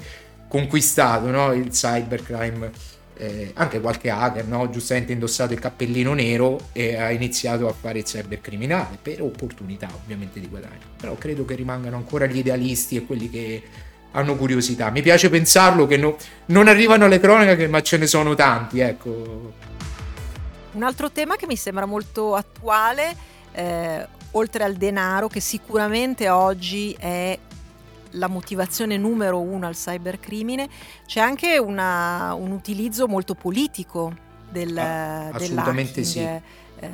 conquistato, 0.49 1.31
no? 1.31 1.53
il 1.53 1.69
cybercrime. 1.69 2.97
Eh, 3.21 3.51
anche 3.55 3.81
qualche 3.81 4.11
hacker, 4.11 4.47
no? 4.47 4.71
giustamente 4.71 5.11
indossato 5.13 5.53
il 5.53 5.59
cappellino 5.59 6.15
nero 6.15 6.69
e 6.73 6.95
ha 6.95 7.11
iniziato 7.11 7.67
a 7.67 7.73
fare 7.73 7.99
il 7.99 8.05
cybercriminale 8.05 8.97
per 9.03 9.23
opportunità 9.23 9.89
ovviamente 9.93 10.39
di 10.39 10.47
guadagno. 10.47 10.95
Però 10.97 11.17
credo 11.17 11.45
che 11.45 11.57
rimangano 11.57 11.97
ancora 11.97 12.27
gli 12.27 12.37
idealisti 12.37 12.95
e 12.95 13.05
quelli 13.05 13.29
che 13.29 13.63
hanno 14.13 14.37
curiosità. 14.37 14.91
Mi 14.91 15.03
piace 15.03 15.29
pensarlo 15.31 15.87
che 15.87 15.97
no- 15.97 16.17
non 16.47 16.69
arrivano 16.69 17.05
alle 17.05 17.19
cronache, 17.19 17.67
ma 17.69 17.83
ce 17.83 17.97
ne 17.99 18.07
sono 18.07 18.35
tanti, 18.35 18.81
ecco. 18.81 19.53
Un 20.73 20.83
altro 20.83 21.11
tema 21.11 21.37
che 21.37 21.47
mi 21.47 21.57
sembra 21.57 21.87
molto 21.87 22.35
attuale, 22.35 23.15
eh, 23.53 24.07
oltre 24.33 24.65
al 24.65 24.75
denaro, 24.75 25.29
che 25.29 25.41
sicuramente 25.41 26.29
oggi 26.29 26.95
è 26.99 27.39
la 28.13 28.29
motivazione 28.29 28.97
numero 28.97 29.41
uno 29.41 29.67
al 29.67 29.75
cybercrimine, 29.75 30.69
c'è 31.07 31.21
anche 31.21 31.59
una- 31.59 32.35
un 32.35 32.51
utilizzo 32.53 33.07
molto 33.09 33.35
politico 33.35 34.13
del, 34.51 34.77
Ah, 34.79 35.29
assolutamente 35.29 36.05
sì. 36.05 36.21
eh, 36.21 36.41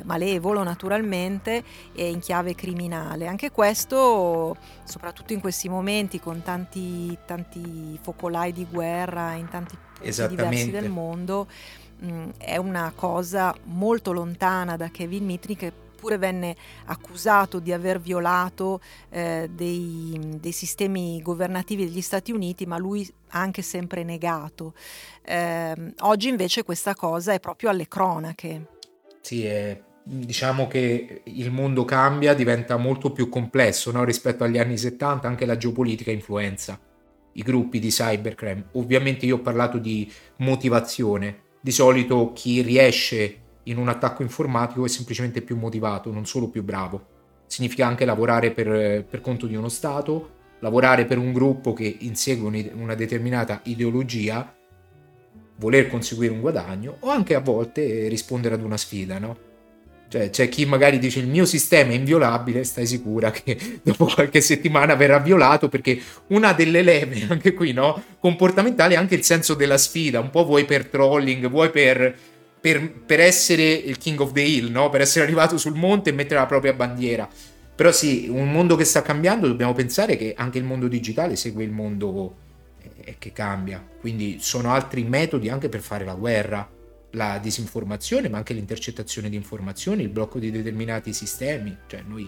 malevolo 0.03 0.63
naturalmente 0.63 1.63
e 1.93 2.09
in 2.09 2.19
chiave 2.19 2.55
criminale. 2.55 3.27
Anche 3.27 3.51
questo, 3.51 4.57
soprattutto 4.83 5.31
in 5.33 5.39
questi 5.39 5.69
momenti 5.69 6.19
con 6.19 6.41
tanti, 6.41 7.15
tanti 7.25 7.97
focolai 8.01 8.51
di 8.51 8.65
guerra 8.69 9.33
in 9.33 9.47
tanti 9.47 9.77
punti 9.77 10.27
diversi 10.27 10.71
del 10.71 10.89
mondo, 10.89 11.47
mh, 11.99 12.29
è 12.39 12.57
una 12.57 12.91
cosa 12.95 13.55
molto 13.65 14.11
lontana 14.11 14.75
da 14.75 14.89
Kevin 14.89 15.23
Mitnick 15.25 15.59
che 15.59 15.73
oppure 15.95 16.17
venne 16.17 16.55
accusato 16.85 17.59
di 17.59 17.71
aver 17.71 17.99
violato 17.99 18.81
eh, 19.09 19.49
dei, 19.51 20.37
dei, 20.39 20.51
sistemi 20.51 21.21
governativi 21.21 21.85
degli 21.85 22.01
Stati 22.01 22.31
Uniti, 22.31 22.65
ma 22.65 22.77
lui 22.77 23.09
ha 23.29 23.39
anche 23.39 23.61
sempre 23.61 24.03
negato. 24.03 24.73
Eh, 25.23 25.93
oggi 26.01 26.27
invece 26.27 26.63
questa 26.63 26.93
cosa 26.93 27.33
è 27.33 27.39
proprio 27.39 27.69
alle 27.69 27.87
cronache. 27.87 28.67
Sì, 29.21 29.45
è, 29.45 29.81
diciamo 30.03 30.67
che 30.67 31.21
il 31.23 31.49
mondo 31.49 31.85
cambia, 31.85 32.33
diventa 32.33 32.77
molto 32.77 33.11
più 33.11 33.29
complesso 33.29 33.91
no? 33.91 34.03
rispetto 34.03 34.43
agli 34.43 34.59
anni 34.59 34.77
70, 34.77 35.27
anche 35.27 35.45
la 35.45 35.57
geopolitica 35.57 36.11
influenza 36.11 36.79
i 37.37 37.41
gruppi 37.41 37.79
di 37.79 37.89
cybercrime. 37.89 38.67
Ovviamente 38.73 39.25
io 39.25 39.35
ho 39.35 39.41
parlato 39.41 39.77
di 39.77 40.09
motivazione. 40.37 41.43
Di 41.59 41.71
solito 41.71 42.31
chi 42.31 42.61
riesce 42.61 43.44
in 43.65 43.77
un 43.77 43.87
attacco 43.89 44.21
informatico 44.21 44.85
è 44.85 44.89
semplicemente 44.89 45.41
più 45.41 45.57
motivato, 45.57 46.11
non 46.11 46.25
solo 46.25 46.49
più 46.49 46.63
bravo. 46.63 47.13
Significa 47.47 47.85
anche 47.85 48.05
lavorare 48.05 48.51
per, 48.51 49.05
per 49.05 49.21
conto 49.21 49.45
di 49.47 49.55
uno 49.55 49.69
Stato, 49.69 50.33
lavorare 50.59 51.05
per 51.05 51.17
un 51.17 51.31
gruppo 51.31 51.73
che 51.73 51.97
insegue 51.99 52.71
una 52.73 52.95
determinata 52.95 53.61
ideologia, 53.65 54.53
voler 55.57 55.87
conseguire 55.87 56.33
un 56.33 56.41
guadagno 56.41 56.97
o 56.99 57.09
anche 57.09 57.35
a 57.35 57.39
volte 57.39 58.07
rispondere 58.07 58.55
ad 58.55 58.63
una 58.63 58.77
sfida, 58.77 59.19
no? 59.19 59.53
Cioè, 60.07 60.29
c'è 60.29 60.49
chi 60.49 60.65
magari 60.65 60.99
dice 60.99 61.19
il 61.19 61.27
mio 61.27 61.45
sistema 61.45 61.91
è 61.91 61.95
inviolabile, 61.95 62.63
stai 62.63 62.85
sicura 62.85 63.31
che 63.31 63.57
dopo 63.83 64.05
qualche 64.05 64.39
settimana 64.39 64.95
verrà 64.95 65.19
violato 65.19 65.67
perché 65.67 65.99
una 66.27 66.53
delle 66.53 66.83
leve, 66.83 67.25
anche 67.29 67.53
qui, 67.53 67.73
no? 67.73 68.01
Comportamentali 68.19 68.93
è 68.93 68.97
anche 68.97 69.15
il 69.15 69.23
senso 69.23 69.55
della 69.55 69.77
sfida, 69.77 70.19
un 70.19 70.29
po' 70.29 70.45
vuoi 70.45 70.65
per 70.65 70.87
trolling, 70.87 71.49
vuoi 71.49 71.69
per, 71.69 72.15
per, 72.65 72.91
per 72.91 73.19
essere 73.19 73.73
il 73.73 73.99
king 73.99 74.19
of 74.19 74.31
the 74.31 74.41
hill, 74.41 74.71
no? 74.71 74.89
Per 74.89 74.99
essere 74.99 75.23
arrivato 75.23 75.55
sul 75.55 75.75
monte 75.75 76.09
e 76.09 76.13
mettere 76.13 76.39
la 76.39 76.47
propria 76.47 76.73
bandiera. 76.73 77.29
Però 77.75 77.91
sì, 77.91 78.27
un 78.27 78.51
mondo 78.51 78.75
che 78.75 78.85
sta 78.85 79.03
cambiando, 79.03 79.45
dobbiamo 79.45 79.73
pensare 79.73 80.17
che 80.17 80.33
anche 80.35 80.57
il 80.57 80.63
mondo 80.63 80.87
digitale 80.87 81.35
segue 81.35 81.63
il 81.63 81.69
mondo 81.69 82.35
eh, 83.03 83.17
che 83.19 83.31
cambia. 83.31 83.87
Quindi 83.99 84.37
sono 84.39 84.73
altri 84.73 85.03
metodi 85.03 85.47
anche 85.47 85.69
per 85.69 85.81
fare 85.81 86.05
la 86.05 86.15
guerra 86.15 86.67
la 87.11 87.37
disinformazione, 87.37 88.29
ma 88.29 88.37
anche 88.37 88.55
l'intercettazione 88.55 89.29
di 89.29 89.35
informazioni, 89.35 90.01
il 90.01 90.09
blocco 90.09 90.39
di 90.39 90.49
determinati 90.49 91.13
sistemi. 91.13 91.77
Cioè 91.85 92.01
noi 92.07 92.27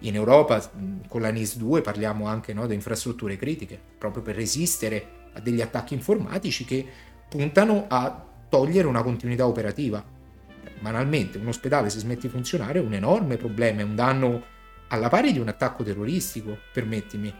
in 0.00 0.14
Europa 0.16 0.72
con 1.06 1.20
la 1.20 1.30
NIS 1.30 1.56
2 1.56 1.82
parliamo 1.82 2.26
anche 2.26 2.52
no, 2.52 2.66
di 2.66 2.74
infrastrutture 2.74 3.36
critiche, 3.36 3.80
proprio 3.96 4.24
per 4.24 4.34
resistere 4.34 5.28
a 5.34 5.40
degli 5.40 5.60
attacchi 5.60 5.94
informatici 5.94 6.64
che 6.64 6.84
puntano 7.28 7.84
a 7.88 8.27
togliere 8.48 8.86
una 8.86 9.02
continuità 9.02 9.46
operativa. 9.46 10.04
Banalmente, 10.80 11.38
un 11.38 11.48
ospedale 11.48 11.90
se 11.90 11.98
smette 11.98 12.22
di 12.22 12.28
funzionare 12.28 12.78
è 12.78 12.82
un 12.82 12.94
enorme 12.94 13.36
problema, 13.36 13.80
è 13.80 13.84
un 13.84 13.94
danno 13.94 14.42
alla 14.88 15.08
pari 15.08 15.32
di 15.32 15.38
un 15.38 15.48
attacco 15.48 15.82
terroristico, 15.82 16.56
permettimi. 16.72 17.32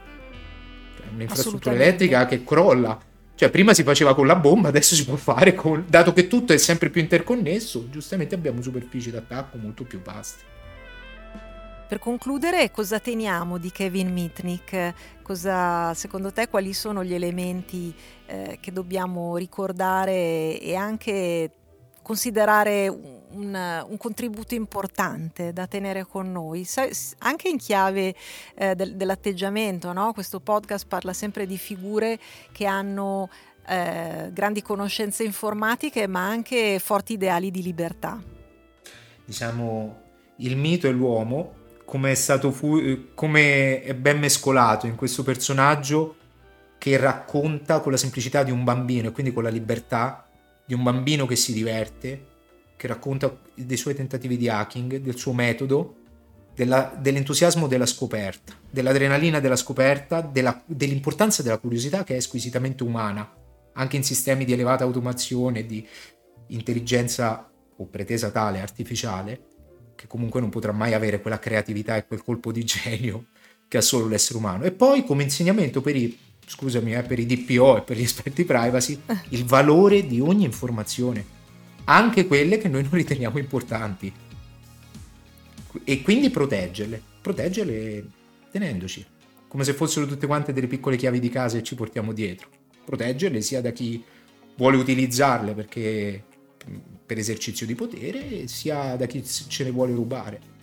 Cioè, 0.97 1.07
un'infrastruttura 1.13 1.75
elettrica 1.75 2.27
che 2.27 2.43
crolla 2.45 2.99
cioè, 3.39 3.51
prima 3.51 3.73
si 3.73 3.85
faceva 3.85 4.17
con 4.17 4.27
la 4.27 4.35
bomba, 4.35 4.67
adesso 4.67 4.97
si 4.97 5.05
può 5.05 5.15
fare 5.15 5.55
con. 5.55 5.85
Dato 5.87 6.13
che 6.13 6.27
tutto 6.27 6.53
è 6.53 6.57
sempre 6.57 6.91
più 6.91 7.01
interconnesso, 7.01 7.89
giustamente 7.89 8.35
abbiamo 8.35 8.61
superfici 8.61 9.13
d'attacco 9.13 9.59
molto 9.59 9.85
più 9.85 10.03
vaste. 10.03 10.48
Per 11.89 11.99
concludere, 11.99 12.71
cosa 12.71 13.01
teniamo 13.01 13.57
di 13.57 13.71
Kevin 13.71 14.13
Mitnick? 14.13 14.93
Cosa, 15.23 15.95
secondo 15.95 16.31
te, 16.35 16.47
quali 16.49 16.75
sono 16.75 17.03
gli 17.03 17.15
elementi 17.15 17.95
eh, 18.27 18.59
che 18.61 18.73
dobbiamo 18.73 19.39
ricordare 19.39 20.61
e 20.61 20.75
anche 20.75 21.51
considerare 22.03 22.89
un, 22.89 23.85
un, 23.89 23.97
contributo 23.97 24.55
importante 24.55 25.55
da 25.55 25.67
tenere 25.67 26.05
con 26.05 26.31
noi, 26.31 26.67
anche 27.21 27.49
in 27.49 27.57
chiave 27.57 28.15
eh, 28.55 28.75
del, 28.75 28.95
dell'atteggiamento. 28.95 29.91
No? 29.95 30.13
Questo 30.13 30.41
podcast 30.41 30.87
parla 30.87 31.15
sempre 31.15 31.47
di 31.47 31.57
figure 31.57 32.19
che 32.53 32.67
hanno 32.67 33.31
eh, 33.67 34.29
grandi 34.31 34.61
conoscenze 34.61 35.25
informatiche, 35.25 36.07
ma 36.07 36.29
anche 36.29 36.79
forti 36.81 37.15
ideali 37.15 37.51
di 37.51 37.63
libertà. 37.63 38.23
Diciamo, 39.25 40.01
il 40.37 40.55
mito 40.59 40.87
e 40.87 40.91
l'uomo, 40.91 41.67
come 41.89 42.11
è 42.11 42.15
stato 42.15 42.53
fu- 42.53 43.15
come 43.15 43.83
è 43.83 43.95
ben 43.95 44.19
mescolato 44.19 44.87
in 44.87 44.95
questo 44.95 45.23
personaggio 45.23 46.17
che 46.77 46.99
racconta 46.99 47.81
con 47.81 47.93
la 47.93 47.97
semplicità 47.97 48.43
di 48.43 48.51
un 48.51 48.63
bambino 48.63 49.09
e 49.09 49.13
quindi 49.13 49.33
con 49.33 49.43
la 49.43 49.49
libertà 49.49 50.29
di 50.67 50.75
un 50.75 50.83
bambino 50.83 51.25
che 51.25 51.35
si 51.35 51.55
diverte, 51.55 52.27
che 52.77 52.87
racconta 52.89 53.35
dei 53.55 53.79
suoi 53.79 53.95
tentativi 53.95 54.37
di 54.37 54.51
hacking, 54.51 54.97
del 54.99 55.17
suo 55.17 55.33
metodo, 55.33 55.95
della, 56.55 56.95
dell'entusiasmo 56.95 57.67
della 57.67 57.87
scoperta, 57.87 58.53
dell'adrenalina 58.71 59.41
della 59.41 59.57
scoperta, 59.57 60.21
della, 60.21 60.63
dell'importanza 60.67 61.43
della 61.43 61.57
curiosità 61.57 62.05
che 62.05 62.17
è 62.17 62.21
squisitamente 62.21 62.83
umana, 62.83 63.33
anche 63.73 63.97
in 63.97 64.05
sistemi 64.05 64.45
di 64.45 64.53
elevata 64.53 64.85
automazione, 64.85 65.65
di 65.65 65.89
intelligenza 66.49 67.51
o 67.77 67.87
pretesa 67.87 68.31
tale 68.31 68.61
artificiale, 68.61 69.41
che 69.99 70.07
comunque 70.07 70.41
non 70.41 70.49
potrà 70.49 70.71
mai 70.71 70.95
avere 70.95 71.21
quella 71.21 71.41
creatività 71.41 71.97
e 71.97 72.07
quel 72.07 72.23
colpo 72.23 72.53
di 72.53 72.63
genio 72.63 73.25
che 73.67 73.79
ha 73.79 73.81
solo 73.81 74.07
l'essere 74.07 74.39
umano. 74.39 74.63
E 74.63 74.71
poi 74.71 75.05
come 75.05 75.25
insegnamento 75.25 75.81
per 75.81 75.97
i 75.97 76.17
scusami, 76.47 76.95
eh, 76.95 77.03
per 77.03 77.19
i 77.19 77.27
DPO 77.27 77.79
e 77.79 77.83
per 77.83 77.97
gli 77.97 78.05
aspetti 78.05 78.45
privacy, 78.45 79.01
il 79.31 79.45
valore 79.45 80.07
di 80.07 80.21
ogni 80.21 80.45
informazione, 80.45 81.25
anche 81.85 82.29
quelle 82.29 82.59
che 82.59 82.69
noi 82.69 82.83
non 82.83 82.93
riteniamo 82.93 83.39
importanti. 83.39 84.13
E 85.83 86.03
quindi 86.03 86.31
proteggerle, 86.31 87.03
proteggerle 87.21 88.07
tenendoci, 88.53 89.05
come 89.49 89.65
se 89.65 89.75
fossero 89.75 90.07
tutte 90.07 90.29
quante 90.29 90.53
delle 90.53 90.69
piccole 90.69 90.97
chiavi 90.97 91.19
di 91.19 91.29
casa 91.29 91.59
e 91.59 91.65
ci 91.65 91.75
portiamo 91.75 92.13
dietro. 92.13 92.49
Proteggerle 92.85 93.41
sia 93.41 93.61
da 93.61 93.73
chi 93.73 94.03
vuole 94.57 94.77
utilizzarle 94.77 95.55
perché 95.55 96.25
per 97.09 97.17
esercizio 97.17 97.65
di 97.65 97.75
potere, 97.75 98.47
sia 98.49 98.95
da 98.97 99.07
chi 99.07 99.25
ce 99.25 99.65
ne 99.65 99.71
vuole 99.71 99.95
rubare 99.95 100.57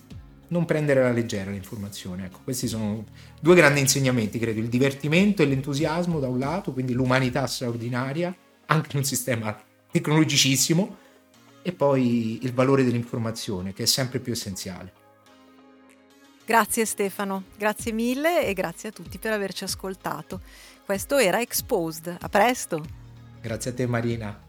non 0.47 0.65
prendere 0.65 0.99
alla 0.99 1.11
leggera 1.11 1.49
l'informazione. 1.49 2.25
Ecco, 2.25 2.39
questi 2.43 2.67
sono 2.67 3.05
due 3.39 3.55
grandi 3.55 3.79
insegnamenti, 3.79 4.37
credo, 4.37 4.59
il 4.59 4.69
divertimento 4.69 5.41
e 5.41 5.45
l'entusiasmo 5.45 6.19
da 6.19 6.27
un 6.27 6.37
lato, 6.37 6.71
quindi 6.71 6.93
l'umanità 6.93 7.47
straordinaria, 7.47 8.35
anche 8.67 8.89
in 8.91 8.99
un 8.99 9.03
sistema 9.03 9.59
tecnologicissimo, 9.91 10.97
e 11.63 11.71
poi 11.71 12.43
il 12.43 12.53
valore 12.53 12.83
dell'informazione, 12.83 13.73
che 13.73 13.83
è 13.83 13.87
sempre 13.87 14.19
più 14.19 14.33
essenziale. 14.33 15.03
Grazie 16.45 16.85
Stefano, 16.85 17.45
grazie 17.57 17.91
mille 17.91 18.45
e 18.45 18.53
grazie 18.53 18.89
a 18.89 18.91
tutti 18.91 19.17
per 19.17 19.31
averci 19.31 19.63
ascoltato. 19.63 20.41
Questo 20.85 21.17
era 21.17 21.41
Exposed, 21.41 22.17
a 22.19 22.29
presto! 22.29 22.85
Grazie 23.41 23.71
a 23.71 23.73
te 23.73 23.87
Marina. 23.87 24.44